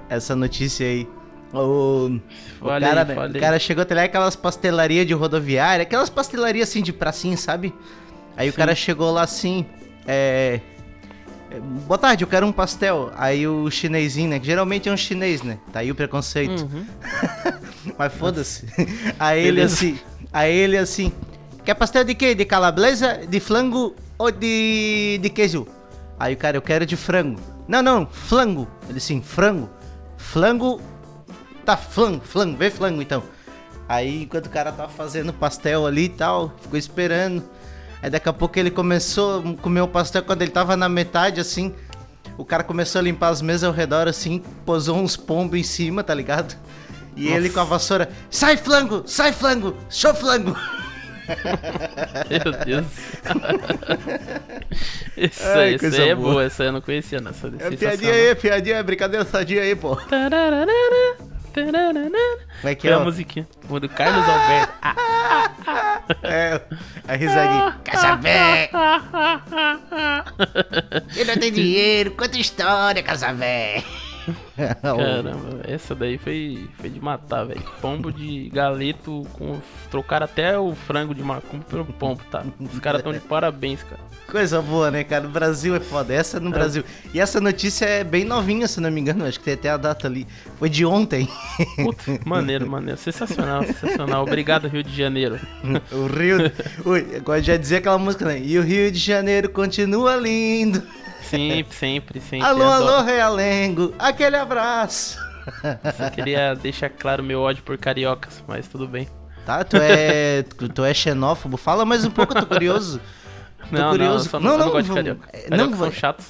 [0.10, 1.08] essa notícia aí.
[1.54, 1.58] O,
[2.08, 2.22] o,
[2.60, 6.70] Fala aí, cara, né, o cara chegou até lá aquelas pastelarias de rodoviária, aquelas pastelarias
[6.70, 7.74] assim de pracinha, sabe?
[8.36, 8.58] Aí o Sim.
[8.58, 9.66] cara chegou lá assim,
[10.06, 10.60] é.
[11.60, 13.12] Boa tarde, eu quero um pastel.
[13.16, 14.40] Aí o chinesinho, né?
[14.40, 15.60] Que geralmente é um chinês, né?
[15.72, 16.64] Tá aí o preconceito.
[16.64, 16.86] Uhum.
[17.98, 18.66] Mas foda-se.
[19.20, 20.00] Aí ele assim.
[20.34, 21.12] Aí ele assim.
[21.64, 22.36] Quer pastel de quê?
[22.36, 25.68] De calabresa, de flango ou de, de queijo?
[26.20, 27.40] Aí o cara, eu quero de frango.
[27.68, 28.68] Não, não, flango.
[28.88, 29.70] Ele assim, frango.
[30.18, 30.80] Flango.
[31.66, 33.24] Tá, flango, flango, vê flango então.
[33.88, 37.44] Aí enquanto o cara tava fazendo pastel ali e tal, ficou esperando.
[38.02, 41.40] Aí daqui a pouco ele começou a comer o pastel quando ele tava na metade
[41.40, 41.74] assim.
[42.38, 46.04] O cara começou a limpar as mesas ao redor assim, posou uns pombos em cima,
[46.04, 46.56] tá ligado?
[47.16, 50.54] E ele com a vassoura, sai flango, sai flango, show flango.
[52.30, 52.86] Meu Deus.
[55.18, 56.32] Essa, Ai, essa coisa aí é boa.
[56.34, 57.32] boa, essa eu não conhecia, não.
[57.32, 59.96] Essa é piadinha aí, piadinha, brincadeira sadia aí, pô.
[59.96, 60.68] Tararara.
[61.56, 62.94] Como é que É é?
[62.94, 63.48] a musiquinha.
[63.70, 64.74] O do Carlos Alberto.
[66.22, 66.62] É,
[67.08, 67.76] a risadinha.
[67.84, 68.70] Quer saber?
[71.16, 73.84] Ele não tem dinheiro, quanta história, Casabé.
[74.82, 77.62] Caramba, essa daí foi, foi de matar, velho.
[77.82, 79.60] Pombo de galeto com.
[79.90, 82.44] Trocaram até o frango de macumba pelo pombo, tá?
[82.60, 84.02] Os caras tão de parabéns, cara.
[84.28, 85.28] Coisa boa, né, cara?
[85.28, 86.14] O Brasil é foda.
[86.14, 86.84] Essa é no Brasil.
[87.14, 89.26] E essa notícia é bem novinha, se não me engano.
[89.26, 90.26] Acho que tem até a data ali.
[90.58, 91.30] Foi de ontem.
[91.78, 93.00] Putz, maneiro, maneiro.
[93.00, 94.24] Sensacional, sensacional.
[94.24, 95.40] Obrigado, Rio de Janeiro.
[95.92, 96.52] o Rio.
[96.84, 98.42] Ui, agora já dizia aquela música, né?
[98.44, 100.82] E o Rio de Janeiro continua lindo.
[101.30, 102.46] Sempre, sempre, sempre.
[102.46, 102.94] Alô, adoro.
[102.96, 103.94] alô, Realengo.
[104.00, 105.18] Aquele abraço.
[105.98, 109.08] Só queria deixar claro meu ódio por cariocas, mas tudo bem.
[109.46, 110.44] Tá, tu é.
[110.74, 111.56] tu é xenófobo?
[111.58, 113.00] Fala mais um pouco, eu tô curioso.
[113.70, 114.30] Tô Não, curioso.
[114.34, 115.30] não, não, Não, não não, gosto de carioca.
[115.34, 116.26] é, Carioca não são vai- chatos.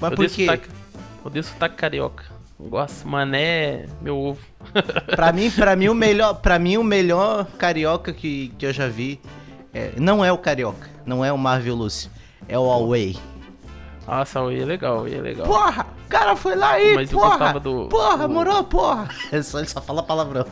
[0.00, 0.44] Mas eu por quê?
[0.46, 0.68] sotaque-
[1.24, 2.24] Odeio sotaque carioca.
[2.58, 3.06] Gosto.
[3.08, 4.40] Mané meu ovo.
[5.16, 8.86] Pra mim, pra mim, o melhor, pra mim, o melhor carioca que, que eu já
[8.86, 9.20] vi
[9.74, 12.08] é- não é o carioca, não é o Marvel Lúcio,
[12.48, 13.16] é o Away.
[14.06, 15.46] Nossa, o é legal, o é legal.
[15.46, 15.86] Porra!
[16.08, 19.08] cara foi lá e, Mas eu porra, gostava do- porra, do- morou, porra.
[19.32, 20.44] Ele só, ele só fala palavrão.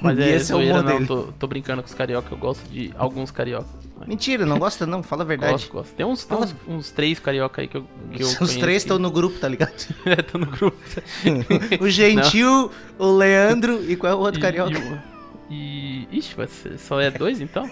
[0.00, 1.04] Mas E é esse é o humor não.
[1.04, 2.28] Tô, tô brincando com os carioca.
[2.32, 3.66] Eu gosto de alguns carioca.
[4.06, 5.52] Mentira, não gosta não, fala a verdade.
[5.52, 5.92] Gosto, gosto.
[5.94, 8.82] Tem uns, Fala- uns, uns três carioca aí que eu, que eu Os conheço três
[8.82, 9.72] que- estão no grupo, tá ligado?
[10.30, 10.78] Tô no grupo.
[11.82, 14.70] o Gentil, o Leandro e qual é o outro E- carioca?
[14.70, 14.98] E, o-
[15.50, 16.08] e.
[16.12, 16.34] Ixi,
[16.78, 17.68] só é dois então?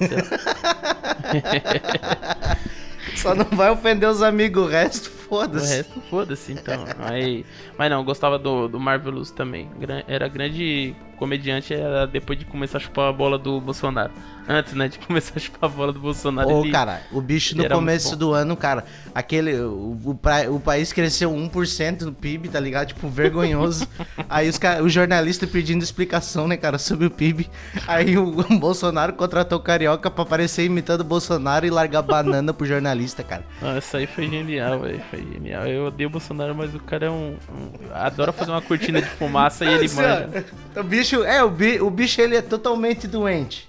[3.16, 5.76] Só não vai ofender os amigos, o resto, O foda-se.
[5.76, 6.84] resto, foda-se então.
[6.98, 7.44] Aí,
[7.78, 9.68] mas não, gostava do, do Marvelous também.
[10.06, 14.12] Era grande comediante era depois de começar a chupar a bola do Bolsonaro.
[14.48, 16.48] Antes, né, de começar a chupar a bola do Bolsonaro.
[16.48, 19.54] Ô, ele- cara, o bicho no começo do ano, cara, aquele.
[19.60, 22.88] O, o, pra- o país cresceu 1% no PIB, tá ligado?
[22.88, 23.88] Tipo, vergonhoso.
[24.28, 27.48] Aí os, o jornalista pedindo explicação, né, cara, sobre o PIB.
[27.86, 32.52] Aí o, o Bolsonaro contratou o Carioca pra aparecer imitando o Bolsonaro e largar banana
[32.54, 33.44] pro jornalista, cara.
[33.60, 35.02] Ah, essa aí foi genial, velho.
[35.10, 35.66] Foi genial.
[35.66, 37.36] Eu odeio o Bolsonaro, mas o cara é um.
[37.50, 40.44] um- adora fazer uma cortina de fumaça e ele Assim, manja.
[40.76, 43.66] O bicho, é, o, bi, o bicho ele é totalmente doente.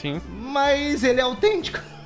[0.00, 0.20] Sim.
[0.40, 1.80] Mas ele é autêntico.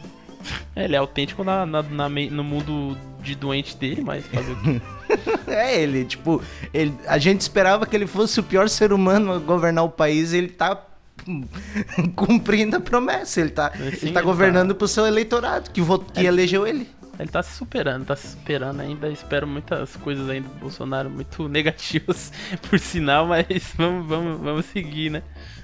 [0.74, 4.56] É, ele é autêntico na, na- na no mundo de doente dele, mas fazer o
[4.62, 4.80] quê?
[5.46, 6.42] É, ele, tipo,
[6.74, 10.32] ele, a gente esperava que ele fosse o pior ser humano a governar o país
[10.32, 10.82] e ele tá
[12.16, 13.40] cumprindo a promessa.
[13.40, 16.24] Ele tá, Sim, ele ele tá tá- governando pro seu eleitorado, que, votou, que É.
[16.24, 16.88] elegeu ele.
[17.18, 19.08] Ele tá se superando, tá se superando ainda.
[19.10, 22.32] Espero muitas coisas ainda do Bolsonaro, muito negativas,
[22.68, 25.22] por sinal, mas vamos, vamos, vamos seguir, né?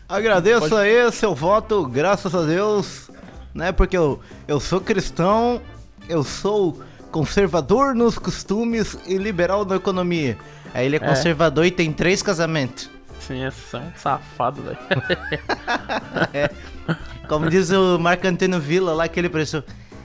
[0.08, 3.10] Agradeço Pode- aí seu voto, graças a Deus,
[3.54, 3.72] né?
[3.72, 5.60] Porque eu, eu sou cristão,
[6.08, 10.38] eu sou conservador nos costumes e liberal na economia.
[10.72, 11.06] Aí ele é É.
[11.08, 12.90] conservador e tem três casamentos.
[13.20, 14.78] Sim, é só um safado, velho.
[17.28, 19.62] Como diz o Marco Antônio Villa lá, aquele professor.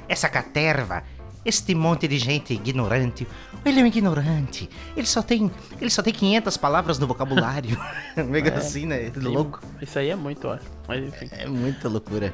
[0.10, 1.04] Essa caterva,
[1.46, 3.28] este monte de gente ignorante.
[3.66, 4.70] Ele é um ignorante.
[4.96, 7.78] Ele só tem, ele só tem 500 palavras no vocabulário.
[8.30, 9.10] Mega É, assim, né?
[9.10, 9.62] Tem- Louco.
[9.82, 10.58] Isso aí é muito, ó.
[10.88, 11.28] Mas enfim.
[11.32, 12.34] É muita loucura.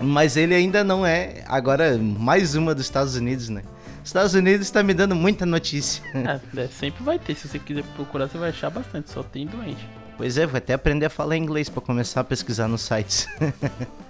[0.00, 3.62] Mas ele ainda não é, agora, mais uma dos Estados Unidos, né?
[4.04, 6.02] Estados Unidos tá me dando muita notícia.
[6.14, 7.34] É, é, sempre vai ter.
[7.34, 9.10] Se você quiser procurar, você vai achar bastante.
[9.10, 9.84] Só tem doente.
[10.16, 13.26] Pois é, vou até aprender a falar inglês pra começar a pesquisar nos sites.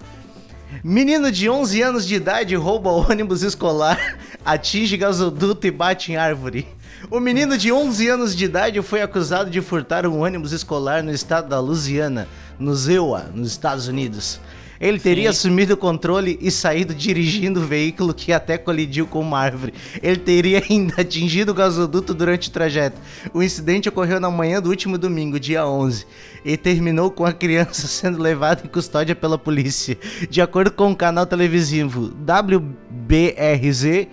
[0.83, 6.67] Menino de 11 anos de idade rouba ônibus escolar, atinge gasoduto e bate em árvore.
[7.11, 11.13] O menino de 11 anos de idade foi acusado de furtar um ônibus escolar no
[11.13, 12.27] estado da Louisiana,
[12.59, 14.41] no Iowa, nos Estados Unidos.
[14.81, 15.39] Ele teria Sim.
[15.39, 19.75] assumido o controle e saído dirigindo o veículo que até colidiu com uma árvore.
[20.03, 23.01] Ele teria ainda atingido o gasoduto durante o trajeto.
[23.33, 26.07] O incidente ocorreu na manhã do último domingo, dia 11,
[26.45, 29.99] e terminou com a criança sendo levada em custódia pela polícia.
[30.29, 34.09] De acordo com o canal televisivo WBRZ,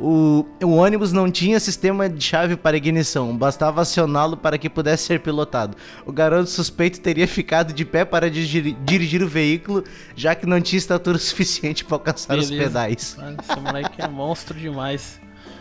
[0.00, 5.04] o, o ônibus não tinha sistema de chave para ignição, bastava acioná-lo para que pudesse
[5.04, 5.76] ser pilotado.
[6.06, 9.82] O garoto suspeito teria ficado de pé para dirigir, dirigir o veículo,
[10.14, 12.68] já que não tinha estatura suficiente para alcançar os Beleza.
[12.68, 13.16] pedais.
[13.18, 15.20] Mano, esse moleque é monstro demais.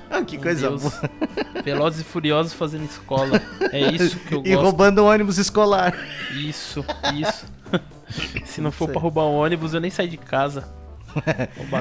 [0.09, 0.81] Ah, que Meu coisa Deus.
[0.83, 0.93] boa.
[1.65, 3.41] Velozes e Furiosos fazendo escola.
[3.73, 4.61] É isso que eu E gosto.
[4.63, 5.93] roubando um ônibus escolar.
[6.33, 7.45] Isso, isso.
[8.45, 10.65] Se não for pra roubar um ônibus, eu nem saio de casa.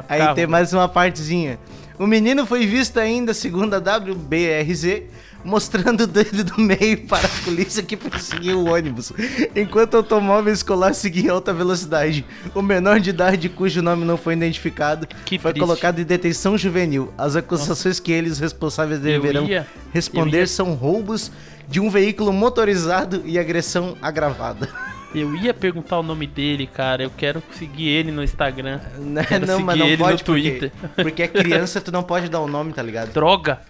[0.09, 1.57] Aí tem mais uma partezinha.
[1.99, 5.03] O menino foi visto ainda, segundo a WBRZ,
[5.45, 9.13] mostrando o dedo do meio para a polícia que perseguiu o ônibus,
[9.55, 12.25] enquanto o automóvel escolar seguia em alta velocidade.
[12.55, 15.65] O menor de idade, cujo nome não foi identificado, Que foi triste.
[15.67, 17.13] colocado em detenção juvenil.
[17.17, 19.47] As acusações que eles responsáveis deverão
[19.93, 21.31] responder são roubos
[21.69, 24.69] de um veículo motorizado e agressão agravada.
[25.17, 27.03] Eu ia perguntar o nome dele, cara.
[27.03, 28.81] Eu quero seguir ele no Instagram.
[29.27, 30.73] Quero Não, mas não pode no porque, Twitter.
[30.95, 33.15] porque é criança, tu não pode dar o nome, tá ligado?
[33.15, 33.61] Droga!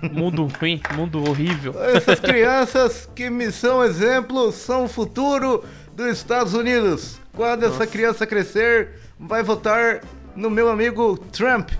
[0.00, 1.74] Mundo ruim, mundo horrível.
[1.82, 5.62] Essas crianças que me são exemplo são o futuro
[5.94, 7.20] dos Estados Unidos.
[7.34, 10.00] Quando essa criança crescer, vai votar
[10.34, 11.70] no meu amigo Trump.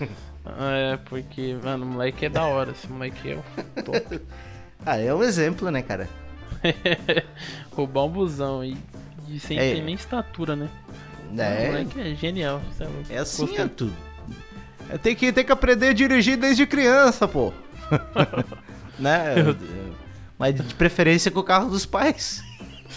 [0.60, 2.70] É, porque, mano, o moleque é da hora.
[2.70, 4.18] Esse moleque é o top.
[4.86, 6.08] Ah, é um exemplo, né, cara?
[7.72, 8.76] Roubar um busão e,
[9.28, 9.74] e sem É.
[9.74, 10.68] ter nem estatura, né?
[11.30, 12.62] O É, moleque é genial.
[12.80, 12.96] louco.
[13.10, 13.92] é assim, é tudo.
[14.90, 17.52] É, tem, que, tem que aprender a dirigir desde criança, pô.
[18.98, 19.34] né?
[20.38, 22.42] Mas de preferência com o carro dos pais.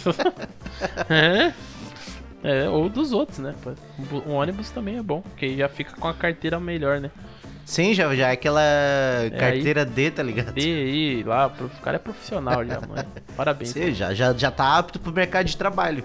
[1.10, 1.54] É.
[2.43, 3.54] É, ou dos outros, né?
[4.26, 7.12] Um ônibus também é bom, porque já fica com a carteira melhor, né?
[7.65, 8.62] Sim, já, já é aquela
[9.39, 10.54] carteira D, tá ligado?
[10.54, 13.06] D aí, lá, o cara é profissional já, mano.
[13.36, 13.69] Parabéns.
[13.69, 16.04] Sim, já, já, já tá apto pro mercado de trabalho.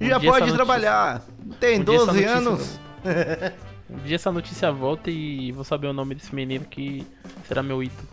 [0.00, 1.22] Um já pode trabalhar.
[1.58, 2.80] Tem um dia essa 12 notícia- anos.
[3.90, 7.06] Um dia essa notícia volta e vou saber o nome desse menino que
[7.46, 8.06] será meu ídolo.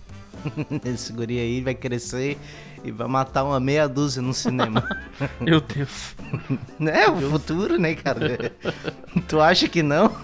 [0.86, 2.38] Esse guri aí vai crescer
[2.84, 4.84] e vai matar uma meia dúzia no cinema.
[5.42, 6.16] Meu Deus.
[6.80, 8.52] É o futuro, né, cara?
[9.28, 10.16] tu acha que não?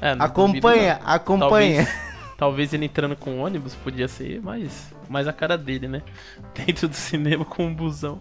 [0.00, 1.12] É, não Acompanha, não.
[1.12, 1.84] acompanha.
[1.84, 6.02] Talvez, talvez ele entrando com ônibus podia ser mais, mais a cara dele, né?
[6.54, 8.20] Dentro do cinema com um busão.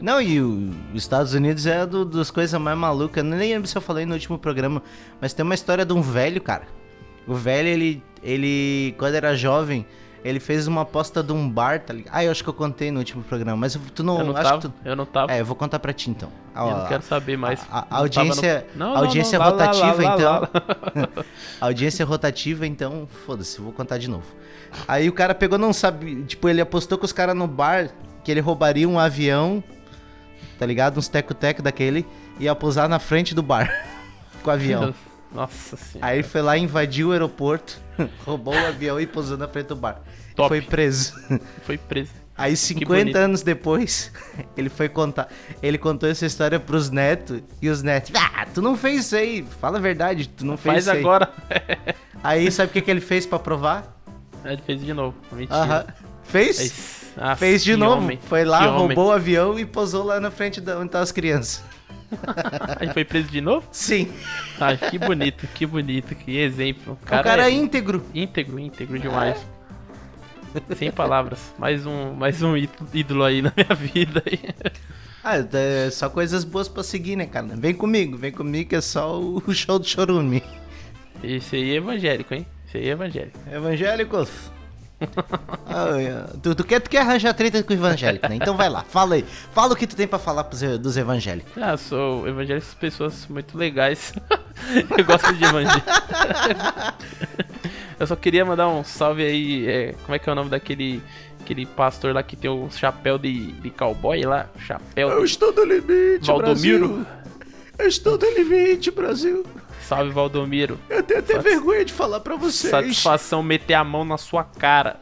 [0.00, 3.24] Não, e os Estados Unidos é do, das coisas mais malucas.
[3.24, 4.82] Eu nem lembro se eu falei no último programa,
[5.20, 6.66] mas tem uma história de um velho, cara.
[7.26, 9.84] O velho, ele, ele quando era jovem,
[10.24, 12.14] ele fez uma aposta de um bar, tá ligado?
[12.14, 14.42] Ah, eu acho que eu contei no último programa, mas tu não, eu não acho
[14.44, 14.60] tava.
[14.60, 14.74] que tu...
[14.84, 15.32] Eu não tava.
[15.32, 16.30] É, eu vou contar pra ti então.
[16.54, 17.60] eu não quero saber mais.
[17.70, 20.48] a- a audiência- no- Não, a não, audiência não, rotativa, lá, lá, então.
[21.16, 21.24] lá.
[21.60, 24.26] Audiência rotativa, então, foda-se, vou contar de novo.
[24.86, 27.88] Aí o cara pegou, não sabe, tipo, ele apostou com os caras no bar
[28.22, 29.64] que ele roubaria um avião,
[30.58, 30.98] tá ligado?
[30.98, 32.06] Uns teco-teco daquele,
[32.38, 33.68] e ia pousar na frente do bar
[34.42, 34.94] com o avião.
[35.32, 36.10] Nossa senhora.
[36.12, 37.78] Aí foi lá, invadiu o aeroporto,
[38.26, 40.00] roubou o avião e pousou na frente do bar.
[40.34, 40.48] Top.
[40.48, 41.14] Foi preso.
[41.64, 42.10] Foi preso.
[42.36, 42.60] Aí bonito.
[42.60, 44.10] 50 anos depois,
[44.56, 45.28] ele foi contar,
[45.62, 49.46] ele contou essa história pros netos, e os netos, ah, tu não fez isso aí,
[49.60, 51.00] fala a verdade, tu não fez Faz isso aí.
[51.00, 51.30] agora.
[52.24, 53.96] Aí sabe o que, que ele fez pra provar?
[54.44, 55.14] Ele fez de novo.
[55.32, 55.86] Mentira.
[56.22, 56.56] Fez?
[56.58, 58.02] Fez, Ah, Fez de novo.
[58.02, 58.78] homem, Foi lá, que homem.
[58.88, 61.62] roubou o avião e posou lá na frente da onde estavam as crianças.
[62.78, 63.66] Aí foi preso de novo?
[63.70, 64.10] Sim.
[64.60, 66.98] Ah, que bonito, que bonito, que exemplo.
[67.02, 68.04] o cara é íntegro.
[68.14, 69.38] íntegro, íntegro demais.
[70.76, 71.54] Sem palavras.
[71.58, 74.22] Mais um, mais um ídolo- aí na minha vida.
[75.22, 77.46] Ah, é só coisas boas pra seguir, né, cara?
[77.54, 80.42] Vem comigo, vem comigo que é só o show do chorume.
[81.22, 82.46] Esse aí é evangélico, hein?
[82.66, 83.38] Esse aí é evangélico.
[83.52, 84.50] Evangélicos.
[85.72, 86.24] Ah, é.
[86.42, 88.34] tu, tu, quer, tu quer arranjar treta com o evangélico, né?
[88.36, 89.24] Então vai lá, fala aí.
[89.52, 91.52] Fala o que tu tem pra falar pros, e- dos evangélicos.
[91.62, 94.12] Ah, sou evangélico, são pessoas muito legais.
[94.98, 95.86] Eu gosto de evangélico.
[97.98, 99.68] Eu só queria mandar um salve aí.
[99.68, 101.02] é, como é que é o nome daquele
[101.40, 104.46] aquele pastor lá que tem o chapéu de, de cowboy lá?
[104.58, 105.18] Chapéu.
[105.18, 107.06] de- estou no limite, Valdomiro.
[107.78, 109.44] Eu estou no limite, Brasil.
[109.90, 110.78] Salve Valdomiro.
[110.88, 112.70] Eu tenho até Satis- vergonha de falar pra vocês.
[112.70, 115.00] Satisfação meter a mão na sua cara.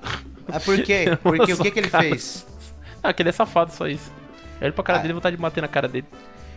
[0.51, 1.05] Ah, por quê?
[1.23, 2.47] Porque o que, que ele fez?
[3.03, 4.11] Ah, que ele é safado, só isso.
[4.61, 5.03] Eu olho pra cara Ah.
[5.03, 6.07] dele e vontade de bater na cara dele.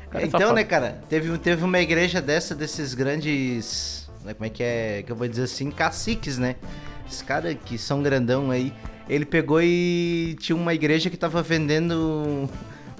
[0.09, 0.55] Cara é Então, safado.
[0.55, 4.09] né, cara, teve, teve uma igreja dessa, desses grandes.
[4.23, 5.03] né, Como é que é?
[5.05, 6.55] Que eu vou dizer assim, caciques, né?
[7.07, 8.73] Esses caras que são grandão aí.
[9.09, 12.49] Ele pegou e tinha uma igreja que tava vendendo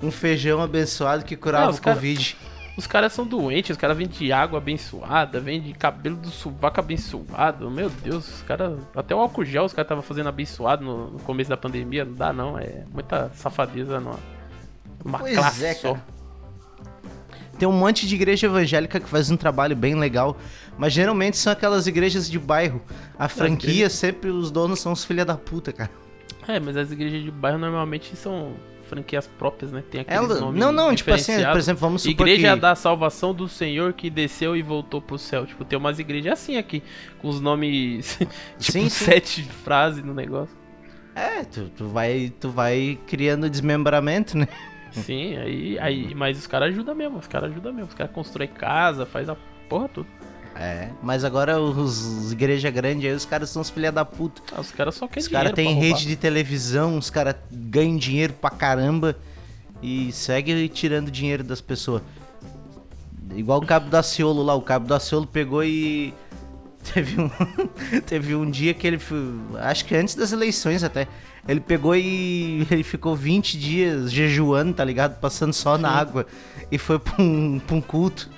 [0.03, 2.35] um feijão abençoado que curava o cara- Covid.
[2.77, 7.69] Os caras são doentes, os caras vendem água abençoada, vendem cabelo do sovaco abençoado.
[7.69, 8.79] Meu Deus, os caras.
[8.95, 12.05] Até o álcool gel os caras estavam fazendo abençoado no, no começo da pandemia.
[12.05, 12.57] Não dá, não.
[12.57, 14.19] É muita safadeza numa,
[15.03, 15.97] numa Pois classe é, só.
[17.59, 20.35] Tem um monte de igreja evangélica que faz um trabalho bem legal,
[20.77, 22.81] mas geralmente são aquelas igrejas de bairro.
[23.19, 25.91] A franquia, sempre os donos são os filha da puta, cara.
[26.47, 28.53] É, mas as igrejas de bairro normalmente são
[28.91, 29.81] franquias próprias, né?
[29.89, 32.59] Tem aqueles Ela- não, não, tipo assim, por exemplo, vamos supor Igreja que...
[32.59, 35.45] da Salvação do Senhor que desceu e voltou pro céu.
[35.45, 36.83] Tipo, tem umas igrejas assim aqui,
[37.19, 39.05] com os nomes, tipo, Sim, sim.
[39.05, 40.53] sete frases no negócio.
[41.15, 44.47] É, tu, tu vai, tu vai criando desmembramento, né?
[44.91, 47.87] Sim, aí, aí mas os caras ajudam mesmo, os caras ajudam mesmo.
[47.87, 49.37] Os caras constroem casa, faz a
[49.69, 50.07] porra toda.
[50.55, 54.41] É, mas agora os, os igreja grande aí, os caras são os filha da puta.
[54.51, 55.81] Ah, os caras só querem Os caras têm roubar.
[55.81, 59.15] rede de televisão, os caras ganham dinheiro pra caramba
[59.81, 62.01] e seguem tirando dinheiro das pessoas.
[63.35, 66.13] Igual o Cabo da Ciolo lá, o Cabo da Ciolo pegou e
[66.93, 67.29] teve um
[68.05, 68.99] teve um dia que ele
[69.59, 71.07] acho que antes das eleições até,
[71.47, 75.19] ele pegou e ele ficou 20 dias jejuando, tá ligado?
[75.19, 76.27] Passando só na água
[76.71, 78.29] e foi pra um, pra um culto.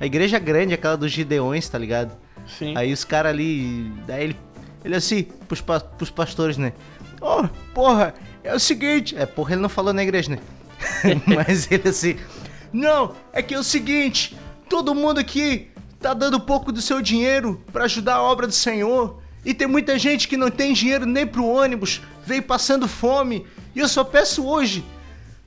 [0.00, 2.16] A igreja grande, aquela dos Gideões, tá ligado?
[2.46, 2.76] Sim.
[2.76, 3.90] Aí os caras ali.
[4.06, 4.36] Daí ele.
[4.84, 6.72] Ele assim, pros, pa- pros pastores, né?
[7.20, 9.16] Ó, porra, é o seguinte.
[9.16, 10.38] É, porra, ele não falou na igreja, né?
[11.26, 12.16] Mas ele assim.
[12.72, 14.36] Não, é que é o seguinte.
[14.68, 15.68] Todo mundo aqui
[16.00, 19.20] tá dando pouco do seu dinheiro pra ajudar a obra do Senhor.
[19.44, 23.46] E tem muita gente que não tem dinheiro nem pro ônibus, veio passando fome.
[23.74, 24.84] E eu só peço hoje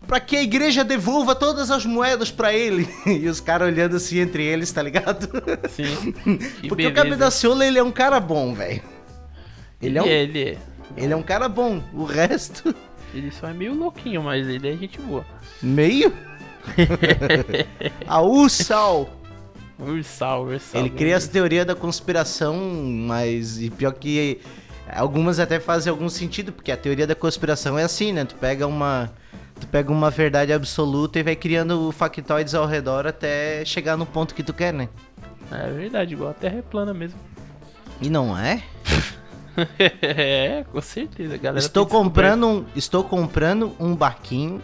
[0.08, 2.88] pra que a igreja devolva todas as moedas pra ele.
[3.06, 5.28] E os caras olhando assim entre eles, tá ligado?
[5.70, 6.12] Sim.
[6.62, 6.92] Que Porque o beleza.
[6.94, 8.82] Cabedaciolo, ele é um cara bom, velho.
[9.82, 10.58] Ele é, um, ele é.
[10.96, 11.82] ele é um cara bom.
[11.94, 12.74] O resto,
[13.14, 15.26] Ele só é meio louquinho, mas ele é gente boa.
[15.62, 16.14] meio.
[18.08, 19.10] A Ursal.
[19.78, 20.80] Ursal, Ursal.
[20.82, 24.40] Ele cria as teorias da conspiração, mas e pior que
[24.88, 28.24] algumas até fazem algum sentido, porque a teoria da conspiração é assim, né?
[28.24, 29.12] Tu pega uma
[29.62, 34.34] tu pega uma verdade absoluta e vai criando factoides ao redor até chegar no ponto
[34.34, 34.90] que tu quer, né?
[35.52, 37.20] É verdade, igual a Terra é plana mesmo.
[38.04, 38.64] E não é?
[40.02, 41.60] é, com certeza, galera.
[41.60, 44.60] Estou comprando, um, estou comprando um barquinho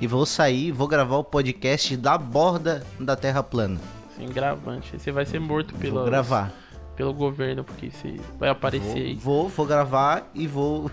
[0.00, 3.78] e vou sair, vou gravar o podcast da borda da Terra plana.
[4.16, 4.98] Sem gravante.
[4.98, 6.50] Você vai ser morto Vou pelo, gravar.
[6.96, 9.14] pelo governo, porque você vai aparecer Vou, aí.
[9.16, 10.90] vou, vou gravar e vou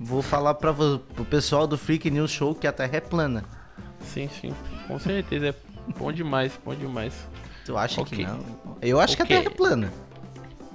[0.00, 3.44] vou falar para o pessoal do Freak News Show que a Terra é plana.
[4.00, 4.54] Sim, sim.
[4.86, 5.48] Com certeza.
[5.48, 5.54] É
[5.98, 7.14] bom demais, bom demais.
[7.64, 8.18] Tu acha Ok.
[8.18, 8.38] que não?
[8.82, 9.26] Eu acho que a.
[9.26, 9.92] Terra é plana.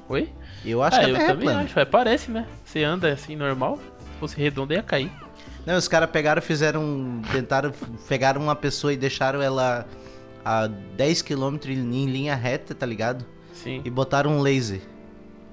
[0.08, 0.30] Oi?
[0.66, 1.62] Eu acho ah, que a Terra é plana.
[1.62, 1.80] acho.
[1.80, 2.48] É, parece, né?
[2.66, 3.78] Você anda assim, normal.
[3.78, 5.12] Se fosse redondo, ia cair.
[5.66, 7.72] Não, os caras pegaram, fizeram, tentaram,
[8.08, 9.86] pegaram uma pessoa e deixaram ela
[10.44, 13.24] a 10 km em linha reta, tá ligado?
[13.54, 13.82] Sim.
[13.86, 14.82] E botaram um laser.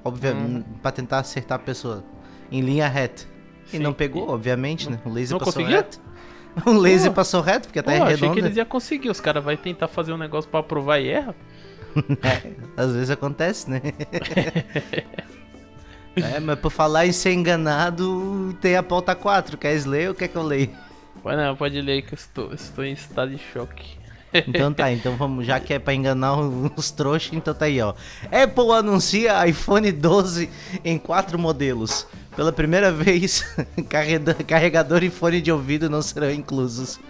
[0.03, 0.79] Obviamente, Hum.
[0.81, 2.03] pra tentar acertar a pessoa
[2.51, 3.25] em linha reta.
[3.73, 3.79] E Sim.
[3.81, 5.01] não pegou, obviamente, né?
[5.05, 5.77] O laser Não passou conseguiu?
[5.77, 6.01] reto.
[6.64, 7.17] O laser Pô.
[7.17, 8.41] passou reto, porque a Pô, é achei que redonda.
[8.41, 9.11] eles iam conseguir.
[9.11, 11.35] Os caras vão tentar fazer um negócio pra provar e erra.
[12.23, 12.53] É,
[12.83, 13.81] às vezes acontece, né?
[16.17, 19.57] é, mas por falar em ser enganado, tem a pauta 4.
[19.59, 20.71] Queres ler ou quer que eu leia?
[21.25, 23.97] Mas não, pode ler que eu estou, estou em estado de choque.
[24.47, 26.37] Então tá, então vamos, já que é pra enganar
[26.77, 27.95] os trouxas, então tá aí, ó.
[28.31, 30.51] Apple anuncia iPhone 12
[30.85, 32.07] em quatro modelos.
[32.37, 33.45] Pela primeira vez,
[33.89, 37.01] carrega- carregador e fone de ouvido não serão inclusos.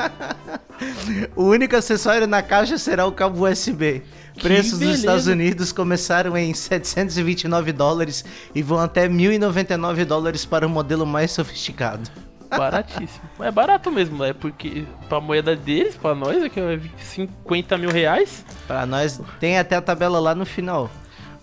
[1.36, 4.02] o único acessório na caixa será o cabo USB.
[4.40, 4.98] Preços nos beleza.
[4.98, 11.30] Estados Unidos começaram em 729 dólares e vão até 1.099 dólares para o modelo mais
[11.30, 12.10] sofisticado.
[12.48, 13.20] Baratíssimo.
[13.38, 17.90] É barato mesmo, é porque pra moeda deles, pra nós, é que é 50 mil
[17.90, 18.44] reais.
[18.66, 20.90] Pra nós, tem até a tabela lá no final.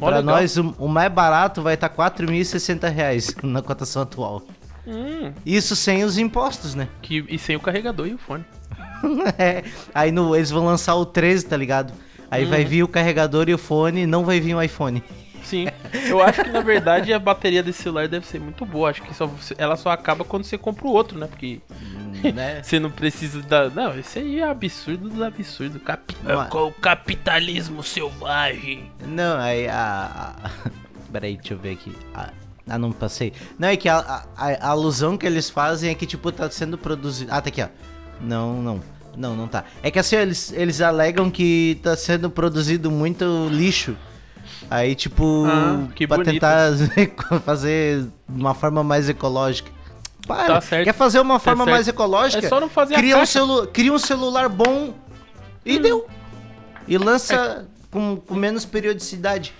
[0.06, 0.24] Legal.
[0.24, 4.41] nós, o, o mais barato vai estar tá 4.060 reais na cotação atual.
[4.86, 6.88] Hum, Isso sem os impostos, né?
[7.02, 8.45] que, e sem o carregador e o fone.
[9.38, 11.93] É, Aí no, eles vão lançar o 13, tá ligado?
[12.32, 12.68] Aí vai Uhum.
[12.68, 15.04] vir o carregador e o fone, não vai vir o iPhone.
[15.43, 15.68] Sim,
[16.10, 18.89] eu acho que na verdade a bateria desse celular deve ser muito boa.
[18.89, 21.26] Acho que só, ela só acaba quando você compra o outro, né?
[21.28, 21.62] Porque
[22.34, 22.61] né?
[22.63, 23.70] você não precisa da.
[23.70, 25.80] Não, isso aí é absurdo do absurdo.
[25.80, 26.15] Capi...
[26.24, 28.91] Mas- O capitalismo selvagem.
[29.05, 30.34] Não, aí a.
[30.43, 30.70] a...
[31.11, 31.95] Peraí, deixa eu ver aqui.
[32.13, 32.30] A-
[32.70, 33.32] Ah, não passei.
[33.57, 34.24] Não, é que a, a-
[34.61, 37.32] a alusão que eles fazem é que, tipo, tá sendo produzido.
[37.34, 37.68] Ah, tá aqui, ó.
[38.20, 38.82] Não, não.
[39.15, 39.63] Não, não tá.
[39.82, 43.95] É que assim, eles, eles alegam que tá sendo produzido muito lixo.
[44.70, 46.34] Aí, tipo, Ah, que pra bonito.
[46.34, 46.72] tentar
[47.45, 49.72] fazer de uma forma mais ecológica.
[50.28, 50.86] Para, Tá certo.
[50.86, 51.74] quer fazer uma forma certo.
[51.76, 52.46] mais ecológica?
[52.46, 53.32] É só não fazer a cria um, caixa.
[53.34, 54.94] celu cria um celular bom
[55.66, 55.82] e Hum.
[55.82, 56.08] deu.
[56.88, 59.54] E lança com, com menos periodicidade.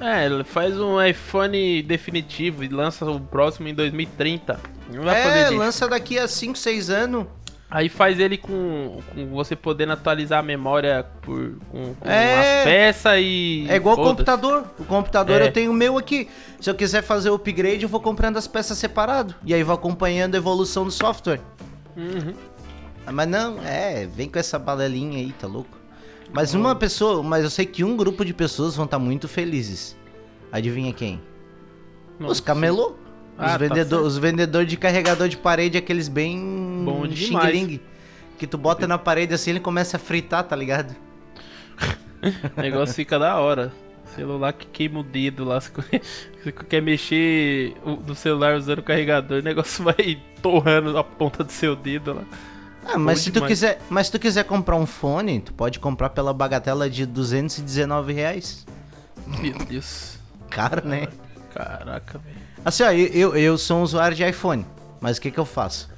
[0.00, 4.60] É, faz um iPhone definitivo e lança o próximo em 2030.
[4.92, 5.56] Não vai fazer É, lixo.
[5.58, 7.26] lança daqui a 5, 6 anos.
[7.70, 12.60] Aí faz ele com, com você podendo atualizar a memória por com, com É.
[12.60, 13.66] as peças e.
[13.68, 14.64] É igual o computador.
[14.78, 15.46] O computador É.
[15.48, 16.28] eu tenho o meu aqui.
[16.60, 19.34] Se eu quiser fazer o upgrade, eu vou comprando as peças separado.
[19.44, 21.40] E aí vou acompanhando a evolução do software.
[21.94, 22.32] Uhum.
[23.06, 25.76] Ah, Mas não, é, vem com essa balelinha aí, tá louco?
[26.32, 29.94] Mas uma pessoa, mas eu sei que um grupo de pessoas vão estar muito felizes.
[30.52, 31.20] Adivinha quem?
[32.18, 32.96] Não os camelô.
[33.38, 37.80] Ah, os, tá vendedor, os vendedores de carregador de parede, aqueles bem Bom demais.
[38.38, 40.94] Que tu bota na parede assim, ele começa a fritar, tá ligado?
[42.56, 43.72] O negócio fica da hora.
[44.14, 45.60] Celular que queima o dedo lá.
[45.60, 51.04] Se você quer mexer o- no celular usando o carregador, o negócio vai torrando a
[51.04, 52.24] ponta do seu dedo lá.
[52.84, 55.78] Ah, mas Bom se tu quiser, mas se tu quiser comprar um fone, tu pode
[55.78, 58.66] comprar pela bagatela de 219 reais.
[59.26, 60.18] Meu Deus.
[60.48, 61.06] Caro, né?
[61.52, 62.47] Caraca, velho.
[62.64, 64.66] Assim, ó, eu, eu, sou um usuário de iPhone,
[65.00, 65.88] mas o que que eu faço?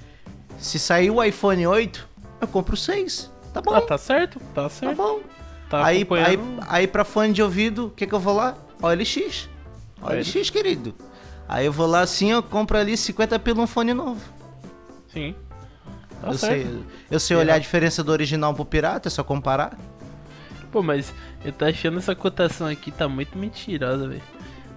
[0.58, 2.08] Se sair o iPhone 8,
[2.40, 3.30] eu compro o 6.
[3.52, 4.38] Tá bom, Ah, tá certo?
[4.54, 4.96] Tá tá certo.
[4.96, 5.20] bom.
[5.68, 6.38] Tá aí, aí,
[6.68, 8.56] aí pra fone de ouvido, o que que eu vou lá?
[8.82, 9.48] OLX.
[10.02, 10.94] OLX, querido.
[11.48, 14.20] Aí eu vou lá assim, eu compro ali 50 pelo um fone novo.
[15.12, 15.34] Sim.
[16.20, 16.62] Tá eu, certo.
[16.62, 19.76] sei, eu sei olhar a diferença do original pro pirata, é só comparar.
[20.70, 21.12] Pô, mas
[21.44, 24.22] eu tô achando essa cotação aqui tá muito mentirosa, velho.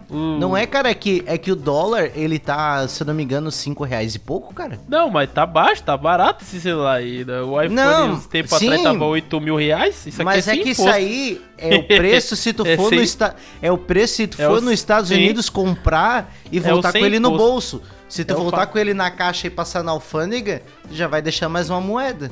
[0.10, 3.14] O- Não é, cara, é que, é que o dólar, ele tá, se eu não
[3.14, 4.80] me engano, 5 reais e pouco, cara.
[4.88, 7.24] Não, mas tá baixo, tá barato esse celular aí.
[7.26, 7.42] né?
[7.42, 8.66] O iPhone Não, uns tempos sim.
[8.68, 10.06] atrás tava 8 mil reais.
[10.06, 12.84] Isso aqui Mas é, é que isso aí é o preço se tu É for
[12.84, 13.36] no sem- esta...
[13.62, 15.16] é o preço se tu É for o- nos Estados sim.
[15.16, 17.78] Unidos comprar e É voltar com ele no imposto.
[17.78, 17.82] bolso.
[18.10, 21.22] Se tu É voltar com ele na caixa e passar na alfândega, tu já vai
[21.22, 22.30] deixar mais uma moeda.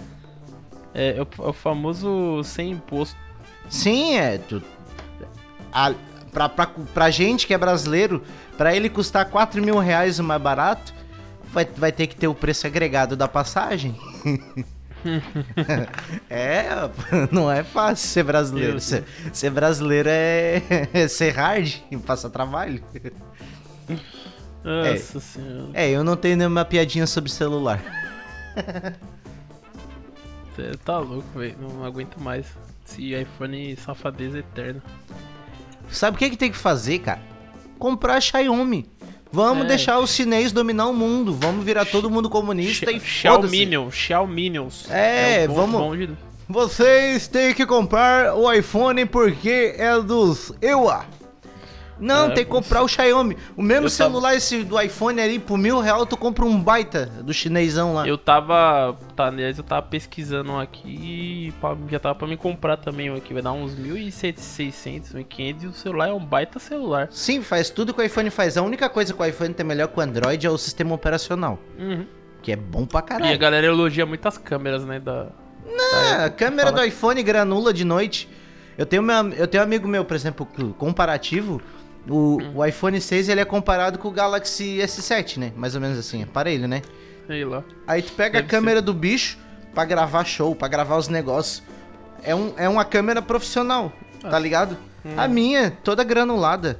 [0.93, 3.15] É, é o, é o famoso sem imposto.
[3.69, 4.38] Sim, é.
[4.38, 4.61] Tu...
[5.74, 5.93] A...
[6.32, 8.23] Pra, pra, pra gente que é brasileiro,
[8.57, 10.93] pra ele custar 4 mil reais o mais barato,
[11.51, 13.95] vai, vai ter que ter o preço agregado da passagem.
[16.29, 16.65] é,
[17.32, 18.79] não é fácil ser brasileiro.
[18.79, 19.03] Ser,
[19.34, 20.61] ser brasileiro é,
[20.93, 22.82] é ser hard e passar trabalho.
[24.63, 25.69] Nossa senhora.
[25.73, 27.82] É, eu não tenho nenhuma piadinha sobre celular.
[30.55, 31.55] Você tá louco, velho.
[31.59, 32.45] Não aguento mais.
[32.86, 34.82] Esse iPhone safadeza eterna.
[35.91, 37.21] Sabe o que, que tem que fazer, cara?
[37.77, 38.85] Comprar Xiaomi.
[39.31, 39.67] Vamos É.
[39.69, 41.33] deixar os chinês dominar o mundo.
[41.33, 43.07] Vamos virar todo mundo comunista e foda-se.
[43.09, 44.85] Xiaominion, Xiaominions.
[44.89, 46.09] É, bom- vamos- bom de-
[46.49, 51.05] Vocês têm que comprar o iPhone porque é dos EUA.
[52.01, 53.37] Não, É, tem que comprar o Xiaomi.
[53.55, 56.59] O mesmo Eu tava- celular esse do iPhone ali, por mil real, tu compra um
[56.59, 58.07] baita do chinesão lá.
[58.07, 58.97] Eu tava.
[59.15, 63.11] Tá, aliás, eu tava pesquisando um aqui e pra- já tava pra me comprar também
[63.11, 63.33] um aqui.
[63.33, 67.07] Vai dar uns 1.600, 1.500 e o celular é um baita celular.
[67.11, 68.57] Sim, faz tudo que o iPhone faz.
[68.57, 71.59] A única coisa que o iPhone tem melhor que o Android é o sistema operacional.
[71.77, 72.05] Uhum.
[72.41, 73.37] Que é bom pra E a caralho.
[73.39, 74.99] galera elogia muito as câmeras, né?
[74.99, 75.27] Da...
[75.93, 78.27] Ah, a câmera do iPhone granula de noite.
[78.77, 80.47] Eu tenho, meu, eu tenho um amigo meu, por exemplo,
[80.77, 81.61] comparativo.
[82.09, 82.51] O, Hum.
[82.55, 85.51] o iPhone 6 ele é comparado com o Galaxy S7, né?
[85.55, 86.81] Mais ou menos assim, aparelho, né?
[87.27, 87.63] Sei lá.
[87.87, 89.37] Aí tu pega Deve a câmera do bicho
[89.73, 91.61] pra gravar show, pra gravar os negócios.
[92.23, 94.39] É, um, é uma câmera profissional, tá Ah.
[94.39, 94.77] ligado?
[95.05, 95.13] Hum.
[95.17, 96.77] A minha, toda granulada.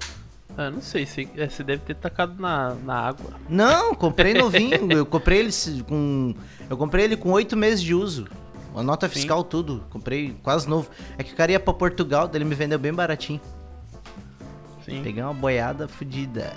[0.58, 3.32] Ah, não sei, você, é, você deve ter tacado na, na água.
[3.48, 4.92] Não, comprei novinho.
[4.92, 6.36] eu comprei ele se- com.
[6.70, 8.28] Eu comprei ele com oito meses de uso.
[8.76, 9.14] A nota Sim.
[9.16, 9.84] fiscal, tudo.
[9.90, 10.90] Comprei quase novo.
[11.18, 13.40] É que o cara ia pra Portugal, daí ele me vendeu bem baratinho.
[14.96, 15.04] Sim.
[15.04, 16.54] Peguei uma boiada fodida.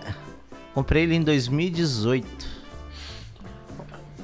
[0.74, 2.26] Comprei ele em 2018.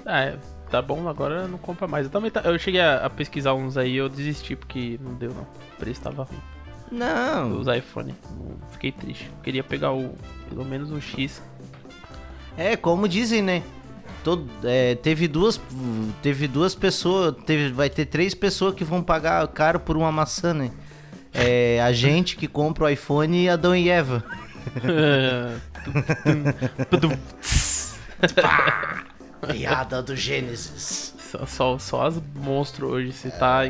[0.05, 0.39] Ah, é,
[0.71, 2.07] tá bom, agora não compra mais.
[2.07, 5.31] Eu também tá- eu cheguei a, a pesquisar uns aí eu desisti porque não deu
[5.33, 5.43] não.
[5.43, 6.39] O preço tava ruim.
[6.91, 7.59] Não.
[7.61, 8.15] Os iPhone.
[8.73, 9.31] Fiquei triste.
[9.43, 10.15] Queria pegar o.
[10.49, 11.41] Pelo menos o X.
[12.57, 13.63] É, como dizem, né?
[14.25, 15.61] Todo, é, teve duas.
[16.21, 17.35] Teve duas pessoas.
[17.47, 20.73] Teve, vai ter três pessoas que vão pagar caro por uma maçã, né?
[21.33, 24.25] É a gente que compra o iPhone e Adão e Eva.
[29.51, 31.15] Piada do Gênesis.
[31.19, 33.13] só, só, só as monstros hoje.
[33.13, 33.63] Você tá.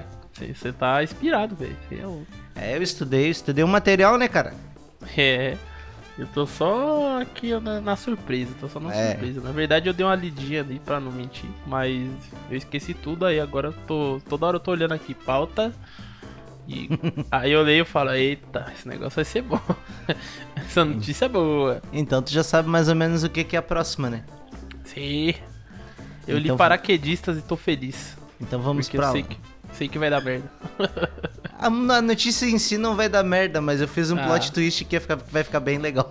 [0.55, 1.77] Você tá inspirado, velho.
[1.93, 2.25] É um-
[2.57, 4.55] É, eu estudei, eu estudei o material, né, cara?
[5.17, 5.57] É.
[6.19, 9.11] Eu tô só aqui na, na surpresa, tô só na É.
[9.13, 9.41] surpresa.
[9.41, 12.11] Na verdade eu dei uma lidinha ali pra não mentir, mas
[12.51, 14.21] eu esqueci tudo aí, agora eu tô.
[14.29, 15.73] Toda hora eu tô olhando aqui pauta.
[16.73, 16.89] E
[17.33, 19.61] aí eu leio e falo, eita, esse negócio vai ser bom.
[20.55, 21.83] Essa notícia é boa.
[21.93, 24.23] Então tu já sabe mais ou menos o que, que é a próxima, né?
[24.85, 25.35] Sim.
[26.29, 28.17] Eu Então- li paraquedistas e tô feliz.
[28.41, 29.37] Então vamos porque pra eu sei que,
[29.73, 30.49] sei que vai dar merda.
[31.59, 34.25] A, a notícia em si não vai dar merda, mas eu fiz um Ah.
[34.29, 36.11] plot twist que vai ficar, vai ficar bem legal.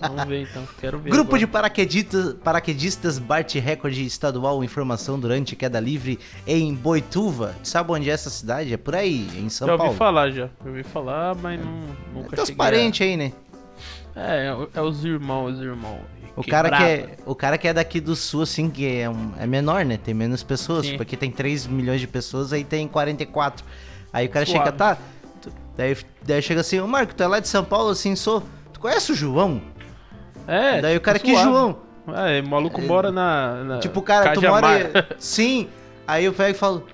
[0.00, 1.10] Vamos ver então, quero ver.
[1.10, 1.52] Grupo de agora.
[1.62, 7.54] paraquedistas, paraquedistas bate recorde estadual em formação durante queda livre em Boituva.
[7.62, 8.72] Sabe onde é essa cidade?
[8.72, 9.98] É por aí, em São Já ouvi Paulo.
[9.98, 10.48] falar já.
[10.64, 11.70] Já ouvi falar, mas não,
[12.14, 13.32] nunca É teus parentes aí, né?
[14.16, 16.00] É, é, é os irmãos, os irmãos.
[16.36, 19.32] O cara, que é, o cara que é daqui do sul, assim, que é, um-
[19.38, 19.98] é menor, né?
[20.02, 20.86] Tem menos pessoas.
[20.86, 20.92] Sim.
[20.92, 23.64] Tipo, aqui tem 3 milhões de pessoas, aí tem 44.
[24.12, 24.58] Aí o cara Suave.
[24.64, 24.96] chega, tá?
[25.76, 28.42] daí, daí chega assim, ô Marco, tu é lá de São Paulo, assim, sou.
[28.72, 29.60] Tu conhece o João?
[30.50, 31.34] É, daí o cara, que.
[31.34, 31.78] João?
[32.08, 34.62] É, o maluco mora na, na Tipo, cara, tu Cajamar.
[34.62, 35.08] mora.
[35.18, 35.68] Sim.
[36.06, 36.86] Aí eu pego e falo,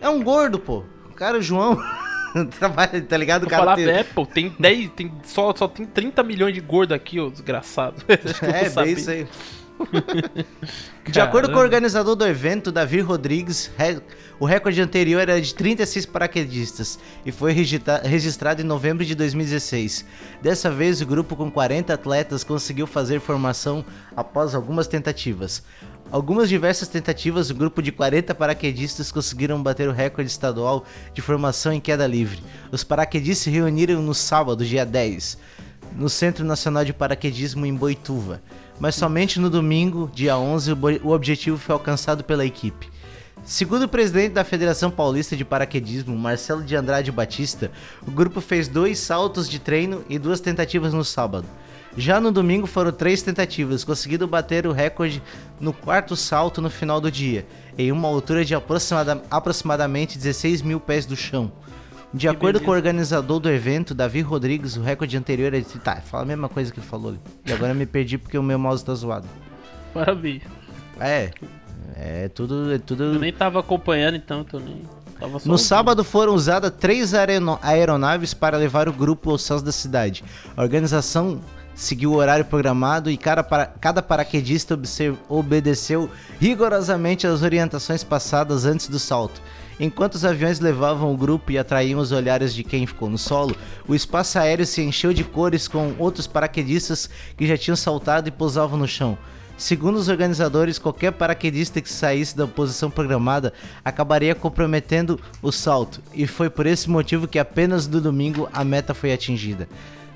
[0.00, 0.82] é um gordo, pô.
[1.10, 1.78] O cara, o João.
[2.58, 3.44] Trabalha, tá ligado?
[3.44, 6.60] O cara falar, tem- é, pô, tem 10, tem, só, só tem 30 milhões de
[6.60, 7.96] gordo aqui, ô desgraçado.
[8.42, 9.26] É, bem isso aí.
[11.10, 13.70] De acordo com o organizador do evento, Davi Rodrigues,
[14.38, 20.04] o recorde anterior era de 36 paraquedistas e foi registrado em novembro de 2016.
[20.40, 23.84] Dessa vez, o grupo com 40 atletas conseguiu fazer formação
[24.16, 25.62] após algumas tentativas.
[26.10, 31.72] Algumas diversas tentativas, o grupo de 40 paraquedistas conseguiram bater o recorde estadual de formação
[31.72, 32.42] em queda livre.
[32.70, 35.38] Os paraquedistas se reuniram no sábado, dia 10,
[35.96, 38.40] no Centro Nacional de Paraquedismo em Boituva.
[38.78, 40.72] Mas somente no domingo, dia 11,
[41.02, 42.88] o objetivo foi alcançado pela equipe.
[43.44, 47.70] Segundo o presidente da Federação Paulista de Paraquedismo, Marcelo de Andrade Batista,
[48.06, 51.46] o grupo fez dois saltos de treino e duas tentativas no sábado.
[51.96, 55.22] Já no domingo foram três tentativas, conseguindo bater o recorde
[55.60, 57.46] no quarto salto no final do dia,
[57.78, 61.52] em uma altura de aproximada- aproximadamente 16 mil pés do chão.
[62.14, 65.66] De acordo com o organizador do evento, Davi Rodrigues, o recorde anterior é de...
[65.80, 67.20] Tá, fala a mesma coisa que ele falou ali.
[67.44, 69.26] E agora eu me perdi porque o meu mouse tá zoado.
[69.92, 70.42] Parabéns.
[71.00, 71.32] É,
[71.96, 72.70] é tudo...
[72.70, 73.18] É Eu tudo...
[73.18, 74.82] nem tava acompanhando, então, eu tô nem...
[75.44, 80.22] No sábado foram usadas três aeronaves para levar o grupo aos céus da cidade.
[80.56, 81.40] A organização
[81.74, 84.78] seguiu o horário programado e cada, para, cada paraquedista
[85.28, 89.40] obedeceu rigorosamente as orientações passadas antes do salto.
[89.78, 93.56] Enquanto os aviões levavam o grupo e atraíam os olhares de quem ficou no solo,
[93.88, 98.32] o espaço aéreo se encheu de cores com outros paraquedistas que já tinham saltado e
[98.32, 99.18] pousavam no chão.
[99.56, 103.52] Segundo os organizadores, qualquer paraquedista que saísse da posição programada
[103.84, 108.94] acabaria comprometendo o salto, e foi por esse motivo que apenas no domingo a meta
[108.94, 109.68] foi atingida.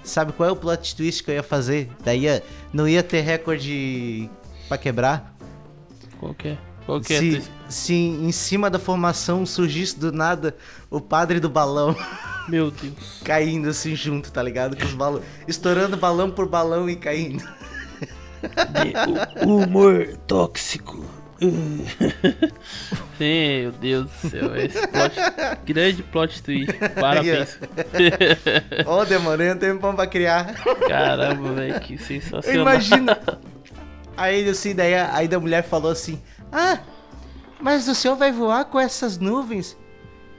[0.03, 1.89] Sabe qual é o plot twist que eu ia fazer?
[2.05, 2.43] Daí ia-
[2.73, 4.29] não ia ter recorde
[4.69, 5.35] pra quebrar?
[6.19, 6.59] Qual que é?
[6.89, 7.19] Qual que é?
[7.19, 10.57] Se, se em cima da formação surgisse do nada
[10.89, 11.95] o padre do balão
[12.49, 13.21] Meu Deus.
[13.23, 14.75] caindo assim junto, tá ligado?
[14.75, 15.23] Com os balões.
[15.47, 17.45] Estourando balão por balão e caindo.
[19.45, 21.05] O humor tóxico.
[21.41, 21.85] Sim,
[23.19, 24.57] meu Deus do céu.
[24.57, 25.17] Esse plot,
[25.67, 26.73] grande plot twist.
[27.01, 27.59] Parabéns.
[28.87, 30.55] Ó, demorei um tempão pra criar.
[30.87, 32.63] Caramba, velho, que sensacional.
[32.63, 33.19] Imagina.
[34.17, 36.21] Aí assim, daí a, aí a mulher falou assim:
[36.53, 36.81] Ah,
[37.61, 39.77] mas o senhor vai voar com essas nuvens,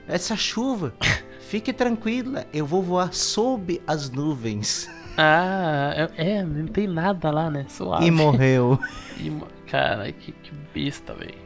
[0.07, 0.93] essa chuva.
[1.41, 4.87] Fique tranquila, eu vou voar sob as nuvens.
[5.17, 7.65] Ah, é, é, não tem nada lá, né?
[7.67, 8.05] Suave.
[8.05, 8.79] E morreu.
[9.19, 9.29] E
[9.69, 11.37] Cara, que, que besta, velho.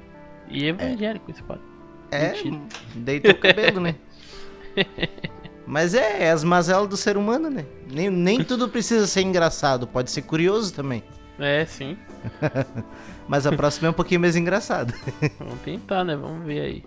[0.50, 1.64] E evangélico esse padre.
[2.12, 2.34] É,
[2.96, 3.96] deitou o cabelo, né?
[5.68, 7.66] Mas é, é as mazelas do ser humano, né?
[7.92, 11.04] Nem, nem tudo precisa ser engraçado, pode ser curioso também.
[11.40, 11.98] É, sim.
[13.28, 14.94] Mas a próxima é um pouquinho mais engraçada.
[15.40, 16.16] Vamos tentar, né?
[16.16, 16.84] Vamos ver aí.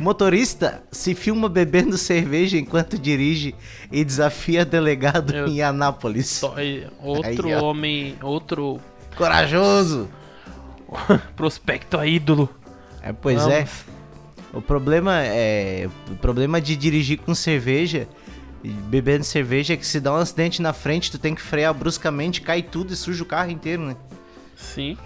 [0.00, 3.54] Motorista se filma bebendo cerveja enquanto dirige
[3.90, 6.42] e desafia delegado Meu- em Anápolis.
[6.42, 8.80] Outro Aí, homem, outro
[9.16, 10.08] Corajoso!
[11.36, 12.48] prospecto a ídolo.
[13.02, 13.54] É, pois Vamos.
[13.54, 13.68] é.
[14.52, 15.88] O problema é.
[16.10, 18.08] O problema de dirigir com cerveja,
[18.64, 21.72] e bebendo cerveja, é que se dá um acidente na frente, tu tem que frear
[21.72, 23.96] bruscamente, cai tudo e suja o carro inteiro, né?
[24.56, 24.96] Sim.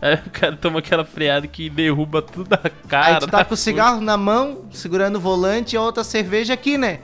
[0.00, 2.58] Aí o cara toma aquela freada que derruba tudo da
[2.88, 3.14] cara.
[3.14, 6.54] Aí tu tá com o cigarro na mão, segurando o volante e a outra cerveja
[6.54, 7.00] aqui, né?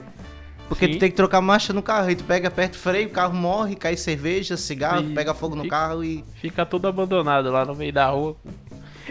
[0.69, 0.93] Porque Sim.
[0.93, 2.09] tu tem que trocar marcha no carro.
[2.09, 5.55] Aí tu pega, aperta o freio, o carro morre, cai cerveja, cigarro, E pega fogo
[5.55, 8.35] no fica- carro e Fica todo abandonado lá no meio da rua.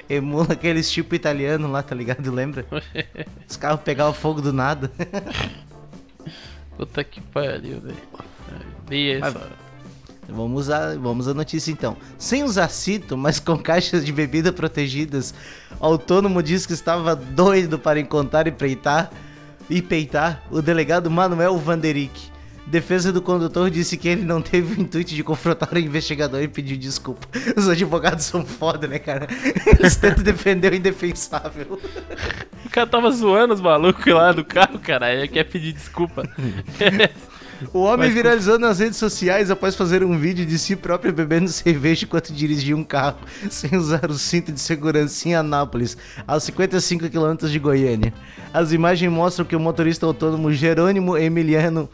[0.10, 2.32] emula aqueles tipo italiano lá, tá ligado?
[2.32, 2.66] Lembra?
[3.48, 4.92] Os carros pegavam fogo do nada.
[6.78, 7.96] Puta que pariu, velho.
[8.88, 9.50] Dei essa.
[10.28, 11.98] Vamos usar, vamos à notícia então.
[12.18, 15.34] Sem usar cinto, mas com caixas de bebida protegidas,
[15.80, 19.12] o autônomo diz que estava doido para encontrar e peitar,
[19.70, 22.32] e peitar o delegado Manuel Vanderick.
[22.68, 26.48] Defesa do condutor disse que ele não teve o intuito de confrontar o investigador e
[26.48, 27.28] pediu desculpa.
[27.58, 29.28] Os advogados são foda, né, cara?
[29.78, 31.80] Eles tentam defender o indefensável.
[32.66, 35.14] O cara tava zoando os malucos lá do carro, cara.
[35.14, 36.24] Ele quer pedir desculpa.
[37.74, 41.48] O homem Mas- viralizou nas redes sociais após fazer um vídeo de si próprio bebendo
[41.52, 45.98] cerveja enquanto dirigia um carro sem usar o cinto de segurança em Anápolis,
[46.28, 48.14] aos 55 quilômetros de Goiânia.
[48.54, 51.90] As imagens mostram que o motorista autônomo Jerônimo Emiliano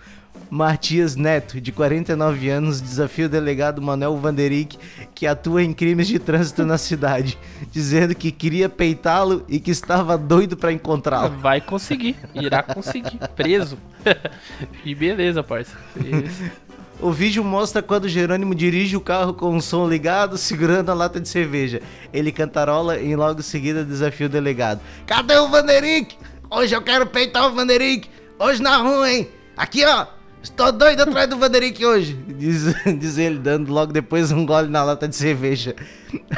[0.50, 4.78] Matias Neto, de 49 anos, desafia o delegado Manuel Vanderick,
[5.14, 7.38] que atua em crimes de trânsito na cidade,
[7.72, 11.38] dizendo que queria peitá-lo e que estava doido para encontrá-lo.
[11.38, 12.16] Vai conseguir.
[12.34, 13.20] Irá conseguir.
[13.36, 13.78] Preso.
[14.86, 15.78] e beleza, parça.
[17.00, 21.20] O vídeo mostra quando Jerônimo dirige o carro com o som ligado, segurando a lata
[21.20, 21.80] de cerveja.
[22.12, 24.82] Ele cantarola e logo em seguida desafia o delegado.
[25.06, 26.18] Cadê o Vanderick?
[26.50, 28.10] Hoje eu quero peitar o Vanderick.
[28.40, 29.30] Hoje na rua, hein?
[29.56, 30.08] Aqui, ó.
[30.50, 32.14] Estou doido atrás do Vanderick hoje.
[32.14, 35.76] Diz, diz ele, dando logo depois um gole na lata de cerveja.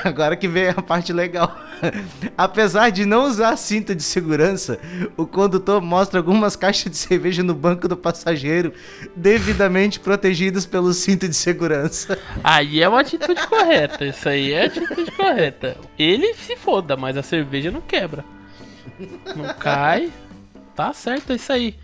[0.03, 1.55] Agora que vem a parte legal.
[2.35, 4.79] Apesar de não usar cinto de segurança,
[5.15, 8.73] o condutor mostra algumas caixas de cerveja no banco do passageiro,
[9.15, 12.17] devidamente protegidas pelo cinto de segurança.
[12.43, 14.05] Aí é uma atitude correta.
[14.05, 15.77] Isso aí é atitude correta.
[15.97, 18.25] Ele se foda, mas a cerveja não quebra.
[19.35, 20.11] Não cai.
[20.75, 21.75] Tá certo, é isso aí.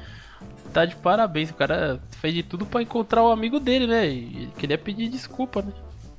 [0.75, 1.51] Tá de parabéns.
[1.51, 4.07] O cara fez de tudo pra encontrar o amigo dele, né?
[4.07, 5.71] E ele queria pedir desculpa, né?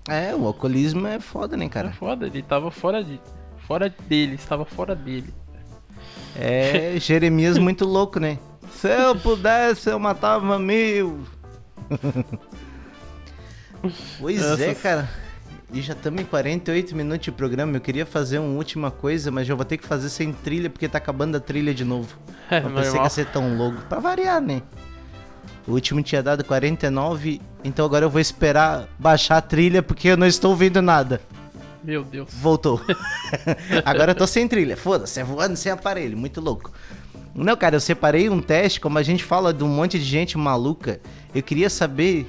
[0.09, 1.93] É, o alcoolismo é foda, né, cara?
[1.93, 3.21] foda, ele tava fora de.
[3.67, 5.35] Fora dele, estava fora dele.
[6.37, 8.39] É Jeremias muito louco, né?
[8.71, 11.25] Se eu pudesse, eu matava mil.
[14.21, 14.65] pois Nossa.
[14.65, 15.09] é, cara.
[15.73, 17.77] E já estamos em 48 minutos de programa.
[17.77, 20.89] Eu queria fazer uma última coisa, mas já vou ter que fazer sem trilha, porque
[20.89, 22.17] tá acabando a trilha de novo.
[22.49, 23.83] É, Não pensei que ia ser tão louco.
[23.89, 24.63] Pra variar, né?
[25.67, 30.17] O último tinha dado 49, então agora eu vou esperar baixar a trilha, porque eu
[30.17, 31.21] não estou ouvindo nada.
[31.83, 32.29] Meu Deus.
[32.35, 32.81] Voltou.
[33.85, 34.77] Agora eu tô sem trilha.
[34.77, 36.19] Foda-se, é voando sem aparelho.
[36.19, 36.73] Muito louco.
[37.33, 40.37] Não, cara, eu separei um teste, como a gente fala de um monte de gente
[40.37, 41.01] maluca.
[41.33, 42.27] Eu queria saber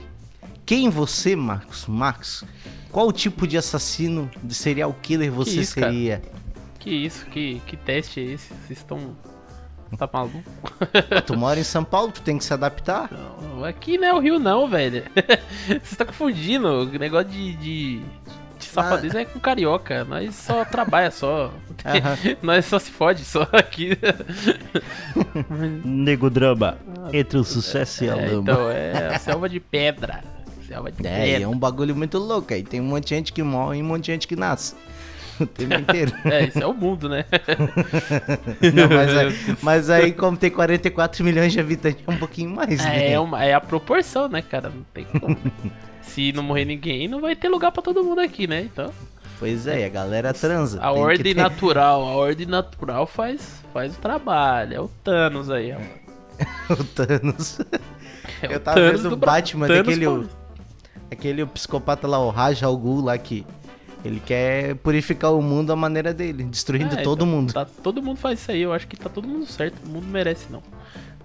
[0.64, 2.44] quem você, Marcos, Marcos,
[2.92, 5.92] qual tipo de assassino, de serial killer você isso, cara?
[5.92, 6.22] seria?
[6.78, 7.26] Que isso?
[7.28, 8.50] Que, que teste é esse?
[8.50, 9.16] Vocês estão.
[9.98, 10.44] Tá maluco?
[11.26, 13.10] Tu mora em São Paulo, tu tem que se adaptar.
[13.42, 15.04] Não, aqui não é o Rio, não, velho.
[15.84, 16.68] Você tá confundindo.
[16.68, 17.54] O negócio de.
[17.56, 18.00] de...
[18.60, 21.52] de safadeza é com carioca, nós só trabalha só.
[21.86, 22.36] Aham.
[22.42, 23.98] nós só se fode só aqui.
[25.86, 26.78] Nego drama,
[27.14, 28.42] entre o sucesso e a É, lama.
[28.42, 30.24] então, é a selva de pedra.
[30.68, 31.44] Selva de É, e pedra.
[31.46, 32.64] é um bagulho muito louco aí.
[32.64, 34.76] Tem um monte de gente que morre e um monte de gente que nasce.
[35.42, 36.12] O tempo inteiro.
[36.26, 37.26] É, isso é o mundo, né?
[38.74, 42.84] Não, mas, aí, mas aí, como tem 44 milhões de habitantes, é um pouquinho mais,
[42.84, 43.08] né?
[43.08, 44.70] É, é uma, é a proporção, né, cara?
[44.70, 45.38] Não tem como.
[46.02, 48.62] Se não morrer ninguém, não vai ter lugar pra todo mundo aqui, né?
[48.62, 48.92] Então,
[49.40, 50.80] Pois é, a galera transa.
[50.82, 54.74] a ordem ter- natural, a ordem natural faz, faz o trabalho.
[54.76, 56.74] É o Thanos aí, ó.
[56.74, 57.60] o Thanos.
[58.42, 60.06] É Eu o tava Thanos vendo o Batman Thanos daquele.
[60.06, 60.38] Paulista.
[61.10, 63.46] Aquele psicopata lá, o Raja Al Ghul lá que.
[64.08, 67.54] Ele quer purificar o mundo à maneira dele, destruindo É, todo então, mundo.
[67.54, 69.76] Tá, todo mundo faz isso aí, eu acho que tá todo mundo certo.
[69.86, 70.64] O mundo merece, não.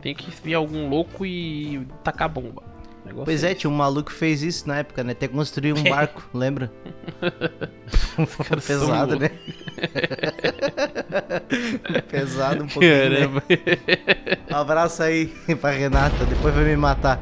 [0.00, 2.62] Tem que vir algum louco e tacar bomba.
[3.04, 5.12] Negócio Pois é, tinha um maluco que fez isso na época, né?
[5.12, 6.72] Até construir um barco, lembra?
[8.66, 9.30] Pesado, né?
[12.10, 13.10] Pesado um pouquinho.
[13.10, 13.28] Né?
[14.50, 15.26] Um abraço aí
[15.60, 17.20] pra Renata, depois vai me matar.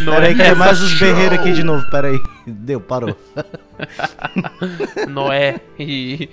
[0.00, 2.18] Não Pera aí é, que tem mais os berreiros aqui de novo, pera aí.
[2.46, 3.16] Deu, parou.
[5.08, 6.28] Noé e,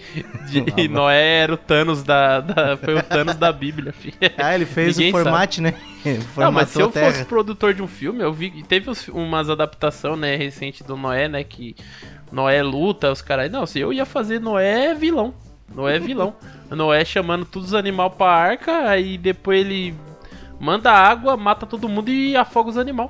[0.49, 4.15] de- e Noé era o Thanos da, da- foi o Thanos da Bíblia, filho.
[4.38, 5.73] Ah, ele fez Ninguém o formate, né?
[6.35, 7.11] Não, mas se Formatou eu terra.
[7.11, 11.27] fosse produtor de um filme, eu vi teve os- umas adaptações, né, recente do Noé,
[11.27, 11.75] né, que
[12.31, 13.51] Noé luta, os caras.
[13.51, 15.33] Não, se eu ia fazer Noé vilão.
[15.73, 16.33] Noé vilão.
[16.69, 19.93] Noé chamando todos os animais pra arca, aí depois ele
[20.60, 23.10] manda água, mata todo mundo e afoga os animais.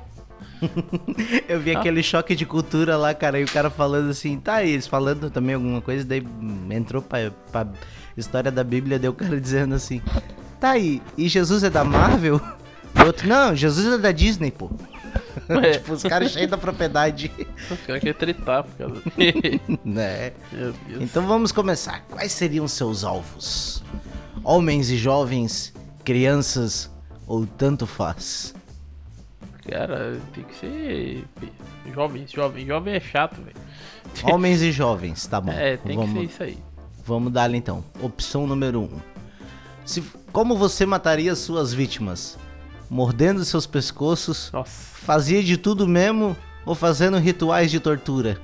[1.48, 1.78] Eu vi Ah.
[1.78, 5.30] aquele choque de cultura lá, cara, e o cara falando assim, tá aí, eles falando
[5.30, 6.22] também alguma coisa, daí
[6.70, 7.66] entrou pra, pra
[8.16, 10.02] história da Bíblia, deu o cara dizendo assim,
[10.60, 12.40] tá aí, e Jesus é da Marvel?
[13.00, 14.70] O outro, não, Jesus é da Disney, pô.
[15.48, 15.70] Ué.
[15.78, 17.30] tipo, os caras cheios da propriedade.
[17.70, 19.02] Os caras querem tretar por causa.
[19.84, 20.32] né?
[21.00, 22.02] Então vamos começar.
[22.10, 23.82] Quais seriam seus alvos?
[24.42, 25.72] Homens e jovens,
[26.04, 26.90] crianças
[27.28, 28.54] ou tanto faz?
[29.68, 31.24] Cara, tem que ser.
[31.94, 33.56] Jovem, jovem, jovem é chato, velho.
[34.24, 35.52] Homens e jovens, tá bom.
[35.52, 36.58] É, tem vamos, que ser isso aí.
[37.04, 37.84] Vamos dar então.
[38.00, 38.84] Opção número 1.
[38.84, 39.00] Um.
[39.84, 40.02] Se,
[40.32, 42.38] como você mataria suas vítimas?
[42.88, 44.50] Mordendo seus pescoços?
[44.50, 44.96] Nossa.
[44.96, 46.34] Fazia de tudo mesmo?
[46.64, 48.40] Ou fazendo rituais de tortura?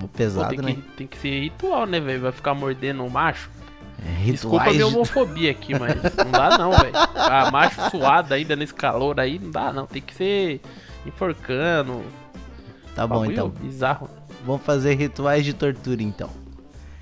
[0.00, 0.74] Pô, Pesado, tem, né?
[0.74, 2.22] que, tem que ser ritual, né, velho?
[2.22, 3.48] Vai ficar mordendo um macho.
[3.98, 6.92] É, Desculpa a rituais minha homofobia aqui, mas não dá não, velho.
[7.14, 9.86] Ah, macho suado ainda nesse calor aí, não dá não.
[9.86, 10.60] Tem que ser
[11.06, 12.02] enforcando.
[12.94, 13.48] Tá bom então.
[13.48, 14.08] Bizarro.
[14.44, 16.30] Vamos fazer rituais de tortura então.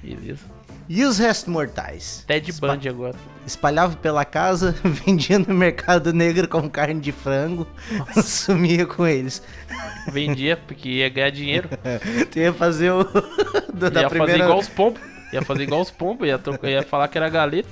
[0.02, 0.54] Beleza.
[0.88, 2.24] E os restos mortais?
[2.26, 3.14] Ted Espa- Bundy agora.
[3.46, 7.66] Espalhava pela casa, vendia no mercado negro como carne de frango,
[8.22, 9.42] sumia com eles.
[10.12, 11.68] Vendia porque ia ganhar dinheiro.
[12.30, 13.02] Tu ia fazer o.
[13.04, 14.44] do- da ia fazer primeira.
[14.44, 15.00] igual os pombos.
[15.34, 16.26] Ia fazer igual os pombos.
[16.26, 17.68] Ia, trocar- ia falar que era galeta.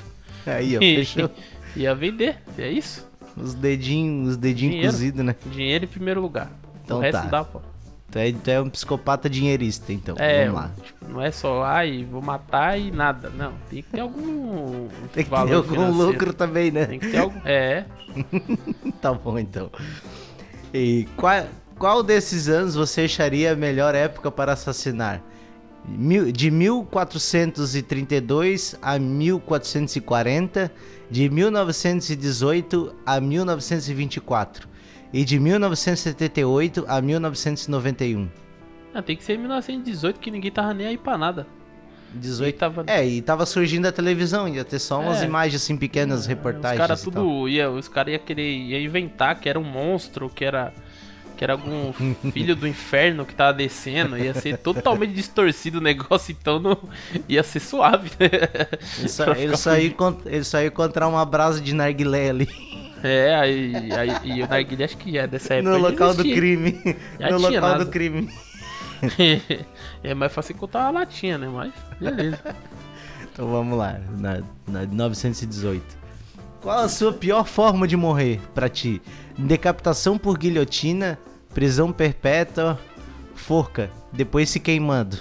[0.47, 1.31] Aí, ó, fechou.
[1.77, 2.37] ia vender.
[2.59, 3.09] É isso.
[3.37, 5.35] Os dedinhos, os dedinhos cozidos, né?
[5.47, 6.51] Dinheiro em primeiro lugar.
[6.85, 7.29] Então o resto tá.
[7.29, 7.61] dá, pô.
[8.11, 10.15] Tu é, tu é um psicopata dinheirista, então.
[10.19, 10.71] É, Vamos lá.
[10.85, 13.31] tipo, não é só, ai, vou matar e nada.
[13.31, 16.07] Não, tem que ter algum Tem que valor ter algum financeiro.
[16.13, 16.85] lucro também, né?
[16.85, 17.41] Tem que ter algum.
[17.47, 17.87] É,
[19.01, 19.71] Tá bom, então.
[20.75, 21.45] E qual,
[21.79, 25.23] qual desses anos você acharia a melhor época para assassinar?
[25.85, 30.71] De 1432 a 1440,
[31.11, 34.69] de 1918 a 1924
[35.13, 38.29] e de 1978 a 1991.
[38.95, 41.47] ah, tem que ser em 1918 que ninguém tava nem aí pra nada.
[42.15, 42.59] 18.
[42.59, 45.25] tava- É, e tava surgindo a televisão, ia ter só umas É.
[45.25, 46.79] imagens assim pequenas, reportagens.
[46.83, 50.45] Os caras tudo ia, os caras ia querer ia inventar que era um monstro, que
[50.45, 50.75] era
[51.43, 51.93] que era algum
[52.33, 56.79] filho do inferno que tava descendo, ia ser totalmente distorcido o negócio, então não
[57.29, 58.13] ia ser suave.
[58.21, 58.29] né?
[59.37, 62.49] Ele Pra ele, encontrar uma brasa de narguilé ali.
[63.03, 65.77] É, aí, aí e o narguilé acho que é dessa época.
[65.77, 66.81] no local do crime.
[67.19, 67.85] Já no local nada.
[67.85, 68.33] do crime.
[70.05, 71.49] é mais fácil contar uma latinha, né?
[71.49, 72.55] Mas beleza.
[73.33, 75.83] Então vamos lá, na, na 918.
[76.61, 79.03] Qual a sua pior forma de morrer pra ti?
[79.37, 81.19] Decapitação por guilhotina,
[81.55, 82.79] prisão perpétua,
[83.35, 85.19] forca, depois se queimando.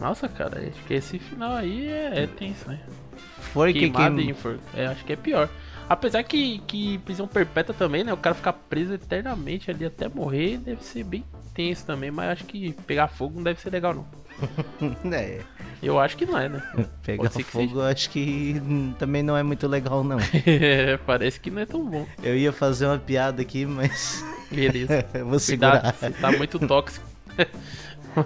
[0.00, 2.80] Nossa, cara, acho que esse final aí é, é tenso, né?
[3.38, 4.30] Forca e Queimado e queim...
[4.30, 4.58] enfor...
[4.74, 5.48] É, acho que é pior.
[5.88, 8.12] Apesar que, que prisão perpétua também, né?
[8.12, 12.44] O cara ficar preso eternamente ali até morrer deve ser bem tenso também, mas acho
[12.44, 14.06] que pegar fogo não deve ser legal, não.
[15.12, 15.42] É,
[15.82, 16.62] Eu acho que não é, né?
[17.02, 18.62] pegar fogo eu acho que
[18.98, 20.18] também não é muito legal, não.
[21.04, 22.06] Parece que não é tão bom.
[22.22, 25.04] Eu ia fazer uma piada aqui, mas Beleza.
[25.24, 25.80] vou segurar.
[25.92, 27.04] Cuidado, você tá muito tóxico.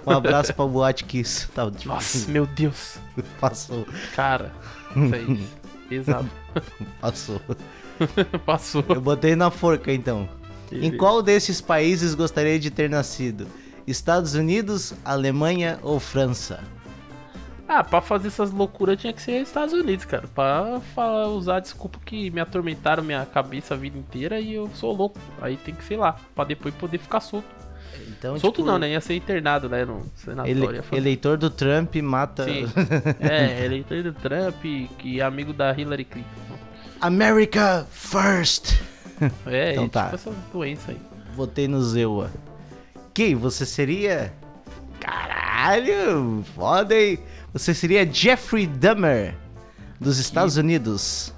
[0.05, 1.47] Um abraço pra Boate Kiss.
[1.49, 2.99] Tá, tipo, Nossa, meu Deus.
[3.39, 4.51] passou, Cara,
[4.95, 5.47] isso aí.
[5.89, 6.29] Pesado.
[7.01, 7.41] passou.
[8.45, 8.85] Passou.
[8.89, 10.29] Eu botei na forca, então.
[10.71, 10.97] Em Beleza.
[10.97, 13.47] qual desses países gostaria de ter nascido?
[13.87, 16.59] Estados Unidos, Alemanha ou França?
[17.67, 20.25] Ah, pra fazer essas loucuras tinha que ser Estados Unidos, cara.
[20.33, 24.95] Pra falar, usar desculpa que me atormentaram minha cabeça a vida inteira e eu sou
[24.95, 25.19] louco.
[25.41, 27.47] Aí tem que, sei lá, pra depois poder ficar solto.
[28.07, 28.91] Então, solto tipo, não, né?
[28.91, 29.83] Ia ser internado, né?
[29.83, 30.83] No senatório.
[30.91, 32.45] ele- eleitor do Trump mata.
[32.45, 32.65] Sim.
[33.19, 34.61] é, eleitor do Trump,
[34.97, 36.29] que é amigo da Hillary Clinton.
[37.01, 38.75] America first!
[39.47, 40.03] É, Então tá.
[40.05, 40.97] tipo essa doença aí.
[41.35, 42.29] Botei no Zewa.
[43.15, 44.31] Quem você seria?
[44.99, 47.17] Caralho, foda, hein?
[47.57, 49.35] Você seria Jeffrey Dahmer,
[49.99, 51.33] dos Estados Unidos.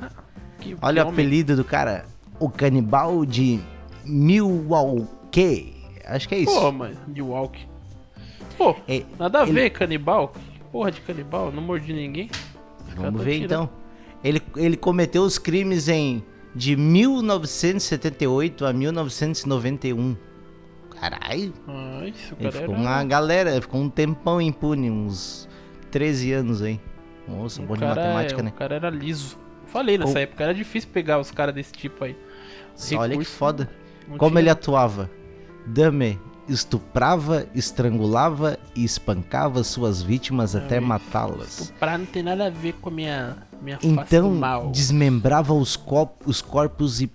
[0.60, 2.06] Que, Olha que o apelido do cara.
[2.40, 3.60] O canibal de
[4.06, 5.76] Milwaukee.
[6.06, 6.54] Acho que é isso.
[6.60, 7.60] Pô, mano, de walk.
[8.58, 10.30] Pô, É, nada a ele- ver, canibal.
[10.54, 11.52] Que porra de canibal?
[11.52, 12.30] Não mordi ninguém.
[12.96, 13.46] Vamos ver tirando.
[13.46, 13.70] então.
[14.24, 20.18] Ele, ele cometeu os crimes em de 1978 a 1991.
[21.00, 21.54] Caralho.
[21.68, 22.84] Ah, isso, Ele cara ficou era...
[22.84, 25.48] uma galera, ficou um tempão impune, uns
[25.92, 26.80] 13 anos aí.
[27.28, 28.50] Nossa, o bom de cara, matemática, é- né?
[28.50, 29.38] O cara era liso.
[29.68, 32.16] Falei, nessa Com- época era difícil pegar os caras desse tipo aí.
[32.94, 33.70] Olha que recurso foda.
[34.18, 35.10] Como tinha- ele atuava?
[35.68, 41.60] Dame estuprava, estrangulava e espancava suas vítimas até matá-las.
[41.60, 44.72] Estuprar não tem nada a ver com a minha, minha Então, mal.
[44.72, 47.08] desmembrava os, cop- os corpos e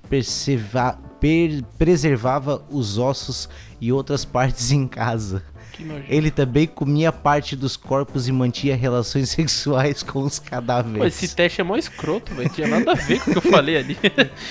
[1.18, 3.48] per- preservava os ossos
[3.80, 5.42] e outras partes em casa.
[6.08, 11.22] Ele também comia parte dos corpos e mantinha relações sexuais com os Pô, cadáveres.
[11.22, 12.48] esse teste é mó escroto, velho.
[12.50, 13.96] Tinha nada a ver com o que eu falei ali.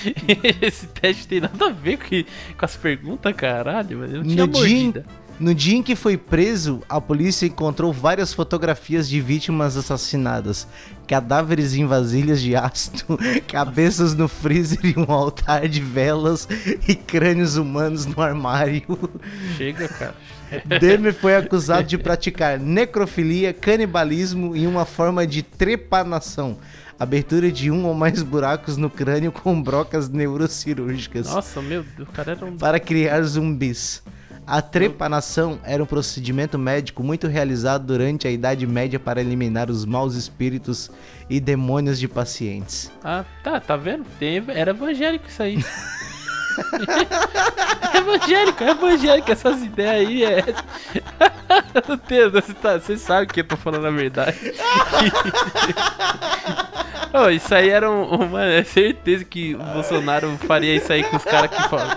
[0.60, 4.16] esse teste tem nada a ver com, com as perguntas, caralho, velho.
[4.16, 5.06] Eu não tinha No dia, mordida.
[5.40, 10.66] No dia em que foi preso, a polícia encontrou várias fotografias de vítimas assassinadas,
[11.06, 13.18] cadáveres em vasilhas de ácido,
[13.48, 16.48] cabeças no freezer e um altar de velas
[16.88, 18.98] e crânios humanos no armário.
[19.56, 20.14] Chega, cara.
[20.80, 26.58] Demer foi acusado de praticar necrofilia, canibalismo e uma forma de trepanação.
[26.98, 32.12] Abertura de um ou mais buracos no crânio com brocas neurocirúrgicas Nossa, meu Deus, o
[32.12, 32.56] cara era um.
[32.56, 34.00] para criar zumbis.
[34.46, 39.84] A trepanação era um procedimento médico muito realizado durante a Idade Média para eliminar os
[39.84, 40.90] maus espíritos
[41.30, 42.90] e demônios de pacientes.
[43.02, 44.04] Ah, tá, tá vendo?
[44.54, 45.64] Era evangélico isso aí.
[47.92, 50.44] é evangélico, é evangélico, essas ideias aí é.
[51.88, 54.36] Meu Deus, você, tá, você sabe que eu tô falando a verdade.
[57.12, 61.16] Ô, isso aí era um, uma é certeza que o Bolsonaro faria isso aí com
[61.16, 61.48] os caras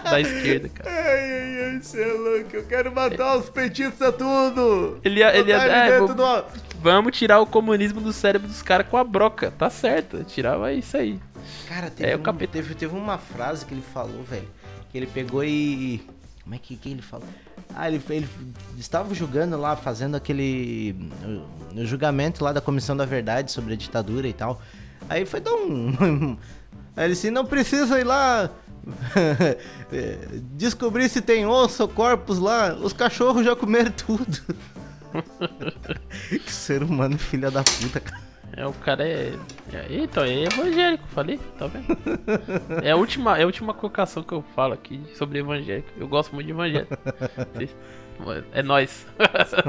[0.03, 0.91] da esquerda, cara.
[0.91, 4.99] Ai, ai, ai, você é louco, eu quero matar os petistas tudo!
[5.03, 6.45] Ele ia, ele ia, é, vou- do-
[6.79, 10.95] vamos tirar o comunismo do cérebro dos caras com a broca, tá certo, tirava isso
[10.95, 11.19] aí.
[11.67, 14.47] Cara, teve, É, um- teve, teve uma frase que ele falou, velho.
[14.89, 16.01] Que ele pegou e.
[16.43, 17.27] Como é que, que ele falou?
[17.75, 18.27] Ah, ele, ele
[18.77, 20.95] estava julgando lá, fazendo aquele.
[21.75, 24.61] o julgamento lá da Comissão da Verdade sobre a ditadura e tal.
[25.09, 26.37] Aí foi dar um.
[26.95, 28.49] Aí ele disse: não precisa ir lá.
[29.91, 32.73] eh, Descobrir se tem osso ou corpos lá.
[32.75, 34.39] Os cachorros já comeram tudo.
[36.29, 38.26] que ser humano, filha da puta, cara.
[38.57, 39.33] É, o cara é.
[39.71, 41.85] é então, é evangélico, falei, tá vendo?
[42.83, 45.87] É a última, é a última colocação que eu falo aqui sobre evangélico.
[45.95, 46.97] Eu gosto muito de evangélico.
[48.51, 49.05] É nóis.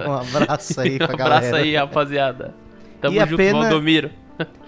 [0.07, 1.57] Um abraço aí Um pra abraço galera.
[1.59, 2.55] aí, rapaziada.
[3.01, 4.11] Tamo E junto, pena- Valdomiro.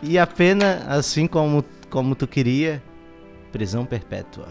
[0.02, 2.82] E a pena, assim como, como tu queria,
[3.52, 4.48] prisão perpétua.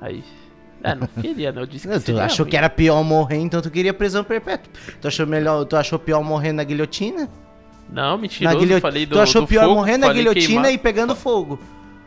[0.00, 0.22] Aí.
[0.82, 1.62] É, não queria, né?
[1.62, 2.50] Eu disse que Não, tu achou ruim.
[2.50, 4.70] que era pior morrer, então tu queria prisão perpétua.
[5.00, 7.30] Tu achou melhor, tu achou pior morrer na guilhotina?
[7.90, 10.72] Não, Na falei do tu achou do pior fogo, morrer na guilhotina queimar.
[10.72, 11.58] e pegando fogo.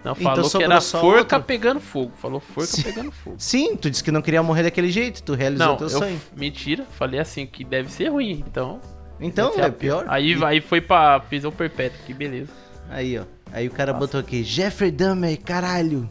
[0.04, 1.48] Não, então falou que sobrou era forca outro.
[1.48, 2.12] pegando fogo.
[2.18, 2.84] Falou forca Sim.
[2.84, 3.36] pegando fogo.
[3.40, 6.22] Sim, tu disse que não queria morrer daquele jeito, tu realizou Não, teu eu, sonho.
[6.36, 8.80] mentira, falei assim que deve ser ruim, então.
[9.20, 10.06] Então, é pior.
[10.08, 12.52] Aí, E- aí foi pra prisão perpétua, que beleza.
[12.90, 13.24] Aí, ó.
[13.52, 14.06] Aí o cara Nossa.
[14.06, 16.10] botou aqui, Jeffrey Dahmer, caralho.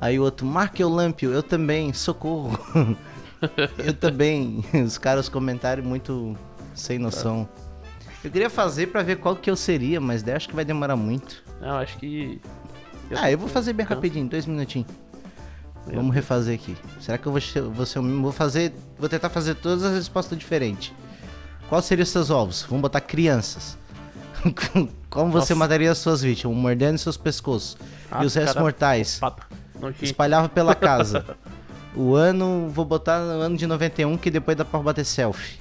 [0.00, 2.58] Aí o outro, Mark Lampio, eu também, socorro.
[3.84, 4.64] eu também.
[4.84, 6.36] Os caras comentaram muito
[6.74, 7.48] sem noção.
[8.22, 10.96] Eu queria fazer pra ver qual que eu seria, mas daí acho que vai demorar
[10.96, 11.42] muito.
[11.60, 12.40] Não, acho que.
[13.16, 14.86] Ah, eu vou fazer bem rapidinho, dois minutinhos.
[15.86, 16.76] Vamos refazer aqui.
[17.00, 18.22] Será que eu vou, che- vou ser o mesmo?
[18.22, 18.72] Vou fazer.
[18.98, 20.92] Vou tentar fazer todas as respostas diferentes.
[21.68, 22.62] Qual seriam os seus ovos?
[22.68, 23.76] Vamos botar crianças.
[25.10, 25.54] Como você Nossa.
[25.56, 26.56] mataria as suas vítimas?
[26.56, 27.76] Mordendo seus pescoços.
[28.10, 29.20] Ah, e os restos cara, mortais?
[30.02, 31.24] Espalhava pela casa.
[31.96, 35.58] o ano, vou botar no ano de 91, que depois dá pra bater selfie.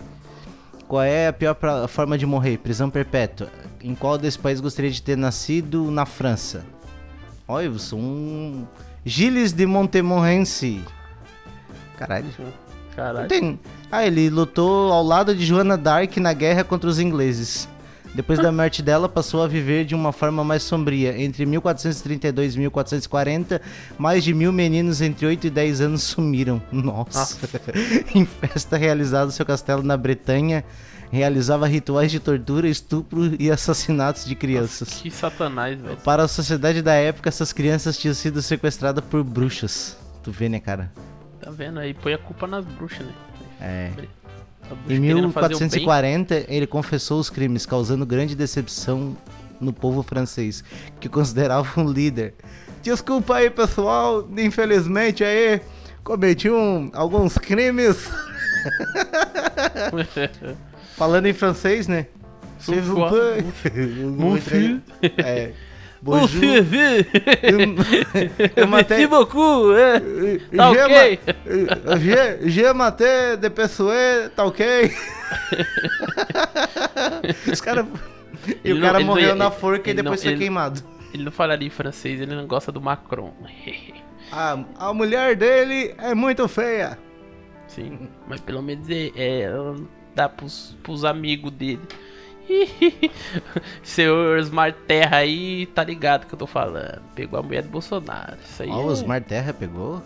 [0.90, 2.58] Qual é a pior pra- forma de morrer?
[2.58, 3.48] Prisão perpétua.
[3.82, 5.90] Em qual desses países gostaria de ter nascido?
[5.92, 6.66] Na França.
[7.48, 8.66] Olha, eu sou um.
[9.06, 10.82] Gilles de Montemorency.
[11.96, 12.26] Caralho.
[12.96, 13.28] Caralho.
[13.28, 13.60] Tem.
[13.92, 17.70] Ah, ele lutou ao lado de Joana Dark na guerra contra os ingleses.
[18.14, 21.18] Depois da morte dela, passou a viver de uma forma mais sombria.
[21.22, 23.62] Entre 1432 e 1440,
[23.97, 26.62] mais de mil meninos entre 8 e 10 anos sumiram.
[26.72, 27.47] Nossa!
[28.14, 30.64] em festa realizada no seu castelo na Bretanha,
[31.12, 35.01] realizava rituais de tortura, estupro e assassinatos de crianças.
[35.01, 35.97] Que satanás, velho.
[35.97, 39.97] Para a sociedade da época, essas crianças tinham sido sequestradas por bruxas.
[40.24, 40.91] Tu vê, né, cara?
[41.39, 41.93] Tá vendo aí?
[41.93, 43.14] Põe a culpa nas bruxas, né?
[43.62, 43.91] É.
[44.88, 45.67] Em querendo fazer o bem.
[45.67, 49.15] 1440, ele confessou os crimes, causando grande decepção
[49.59, 50.63] no povo francês,
[50.99, 52.34] que considerava um líder.
[52.82, 55.61] Desculpa aí, pessoal, infelizmente aí
[56.03, 58.09] cometi um, alguns crimes.
[60.97, 62.07] Falando em francês, né?
[64.17, 64.38] Mon.
[65.17, 65.53] É.
[66.02, 66.41] Bonjour.
[68.56, 69.06] Eu matei.
[69.08, 70.00] Beaucoup, é.
[70.56, 71.20] Tá ok.
[72.45, 74.91] j'ai maté de pessoas, tá ok?
[77.52, 77.86] Os caras.
[78.64, 80.82] E o cara morreu na forca e depois foi queimado.
[81.14, 83.34] Ele não falaria em francês, ele não gosta do Macron.
[84.32, 87.00] A, a mulher dele é muito feia.
[87.68, 89.50] Sim, mas pelo menos é, é,
[90.14, 91.82] dá pros, pros amigos dele.
[93.84, 97.02] Senhor Smart Terra aí, tá ligado que eu tô falando.
[97.16, 98.38] Pegou a mulher do Bolsonaro.
[98.43, 100.02] Isso aí Ó, é, o Osmar Terra pegou?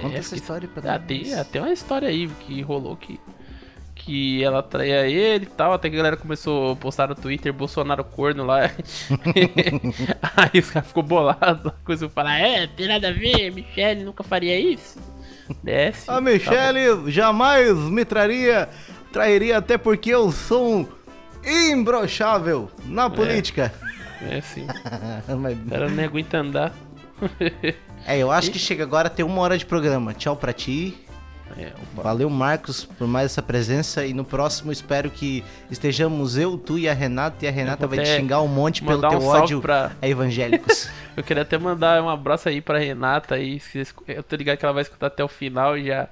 [0.00, 1.06] Conta é, essa que- história pra ah, nós.
[1.06, 3.20] tem, até uma história aí que rolou que.
[3.94, 7.52] Que ela traía ele e tal, até que a galera começou a postar no Twitter
[7.52, 8.70] Bolsonaro corno lá.
[10.36, 14.60] aí os caras ficou bolado, coisa falar, é, tem nada a ver, Michele nunca faria
[14.60, 15.00] isso.
[15.62, 16.10] Desce.
[16.10, 18.68] A tá Michelle jamais me traria,
[19.12, 20.86] trairia até porque eu sou um
[21.46, 23.72] imbrochável na política.
[24.20, 24.26] bom.
[24.28, 24.66] É assim.
[25.38, 26.72] Mas- O cara não aguenta andar.
[28.06, 30.12] É, eu acho que chega agora a ter uma hora de programa.
[30.14, 30.96] Tchau pra ti.
[31.56, 31.72] É.
[31.94, 34.04] Valeu, Marcos, por mais essa presença.
[34.04, 37.44] E no próximo espero que estejamos eu, tu e a Renata.
[37.44, 40.88] E a Renata vai te xingar um monte pelo teu um ódio pra- a evangélicos.
[41.16, 43.58] Eu queria até mandar um abraço aí pra Renata aí.
[44.06, 46.08] Eu tô ligado que ela vai escutar até o final e já.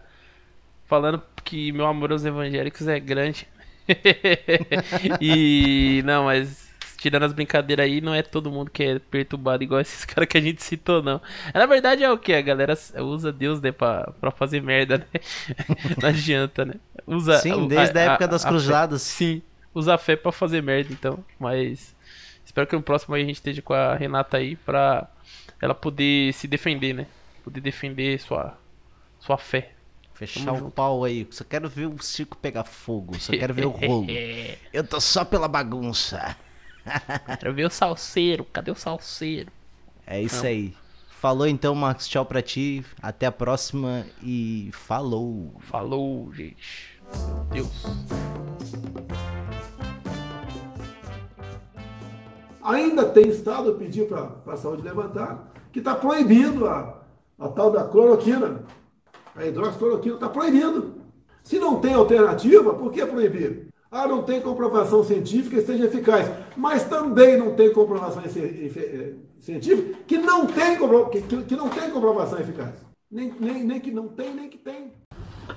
[0.86, 3.46] Falando que meu amor aos evangélicos é grande.
[5.20, 6.02] e.
[6.04, 6.64] Não, mas.
[6.98, 10.38] Tirando as brincadeiras aí, não é todo mundo que é perturbado igual esses caras que
[10.38, 11.20] a gente citou, não.
[11.52, 12.32] Na verdade é o que?
[12.32, 15.20] A galera usa Deus, né, pra, pra fazer merda, né?
[16.00, 16.74] Não adianta, né?
[17.06, 19.02] Usa, Sim, desde a, época das fé- cruzadas.
[19.02, 19.42] Sim,
[19.74, 21.22] usa a fé pra fazer merda, então.
[21.38, 21.94] Mas
[22.42, 25.06] espero que no próximo aí a gente esteja com a Renata aí pra
[25.60, 27.06] ela poder se defender, né?
[27.42, 28.56] Poder defender sua,
[29.20, 29.72] sua fé.
[30.14, 30.70] Fechar Tamo o junto.
[30.72, 31.26] pau aí.
[31.30, 33.18] Só quero ver o circo pegar fogo.
[33.18, 34.06] Só quero ver o rolo.
[34.72, 36.36] Eu tô só pela bagunça.
[37.40, 38.44] Quero ver o salseiro.
[38.44, 39.50] Cadê o salseiro?
[40.06, 40.74] É isso aí.
[41.08, 42.06] Falou então, Marcos.
[42.06, 42.84] Tchau pra ti.
[43.02, 45.54] Até a próxima e falou.
[45.60, 47.00] Falou, gente.
[47.50, 47.86] Deus.
[52.62, 57.02] Ainda tem estado, eu pedi para a saúde levantar, que está proibindo a,
[57.38, 58.62] a tal da cloroquina.
[59.36, 60.94] A hidroxicloroquina está proibindo.
[61.42, 63.68] Se não tem alternativa, por que proibir?
[63.90, 66.30] Ah, não tem comprovação científica que seja eficaz.
[66.56, 70.76] Mas também não tem comprovação eh, científica que não tem,
[71.46, 72.74] que não tem comprovação eficaz.
[73.10, 74.92] Nem, nem, nem que não tem, nem que tem.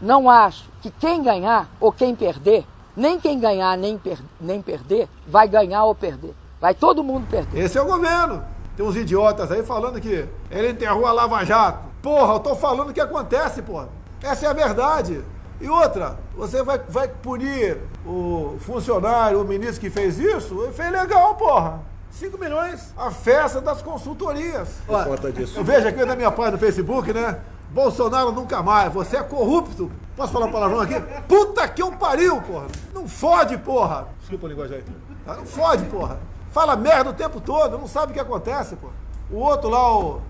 [0.01, 2.65] Não acho que quem ganhar ou quem perder,
[2.95, 6.35] nem quem ganhar nem, per- nem perder, vai ganhar ou perder.
[6.59, 7.63] Vai todo mundo perder.
[7.63, 8.43] Esse é o governo.
[8.75, 11.86] Tem uns idiotas aí falando que ele enterrou a Lava Jato.
[12.01, 13.89] Porra, eu tô falando o que acontece, porra.
[14.21, 15.23] Essa é a verdade.
[15.59, 20.63] E outra, você vai, vai punir o funcionário, o ministro que fez isso?
[20.63, 21.81] Ele fez legal, porra.
[22.11, 22.93] 5 milhões.
[22.97, 24.69] A festa das consultorias.
[24.87, 25.59] Conta disso.
[25.59, 27.39] Eu vejo aqui na minha página no Facebook, né?
[27.71, 28.93] Bolsonaro nunca mais.
[28.93, 29.91] Você é corrupto.
[30.15, 30.99] Posso falar um palavrão aqui?
[31.27, 32.67] Puta que eu pariu, porra.
[32.93, 34.07] Não fode, porra.
[34.19, 34.83] Desculpa a linguagem aí.
[35.27, 36.19] Ah, Não fode, porra.
[36.51, 38.93] Fala merda o tempo todo, não sabe o que acontece, porra.
[39.29, 40.21] O outro lá, o,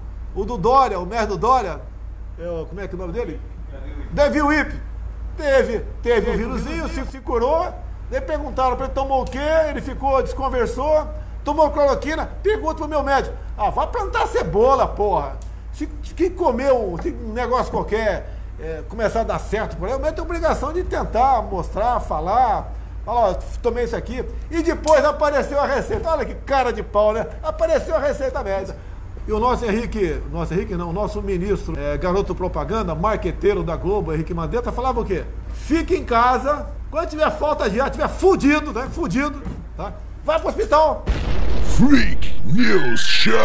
[0.41, 1.81] o do Dória, o merda do Dória,
[2.39, 3.41] é o- como é que é o nome dele?
[4.11, 4.73] Davi Whip.
[5.35, 7.71] Teve, teve um vírusinho, se, se curou.
[8.09, 9.39] Daí perguntaram pra ele, tomou o quê?
[9.69, 11.07] Ele ficou, desconversou.
[11.43, 13.33] tomou cloroquina, pergunta pro meu médico.
[13.57, 15.37] Ah, vai plantar cebola, porra.
[15.71, 15.85] Se
[16.15, 20.23] quem comeu um negócio qualquer é, começar a dar certo por aí, o médico tem
[20.25, 22.73] obrigação de tentar mostrar, falar.
[23.05, 24.25] Fala, ó, tomei isso aqui.
[24.51, 26.09] E depois apareceu a receita.
[26.09, 27.25] Olha que cara de pau, né?
[27.41, 28.77] Apareceu a receita médica.
[29.27, 33.75] E o nosso Henrique, nosso Henrique não, o nosso ministro, é, garoto propaganda, marqueteiro da
[33.75, 35.25] Globo, Henrique Mandetta, falava o quê?
[35.53, 38.87] Fique em casa, quando tiver falta de ar, tiver fudido, né?
[38.89, 39.43] Fudido,
[39.75, 39.91] tá?
[40.23, 41.03] Vai pro hospital.
[41.75, 43.35] Freak News Show.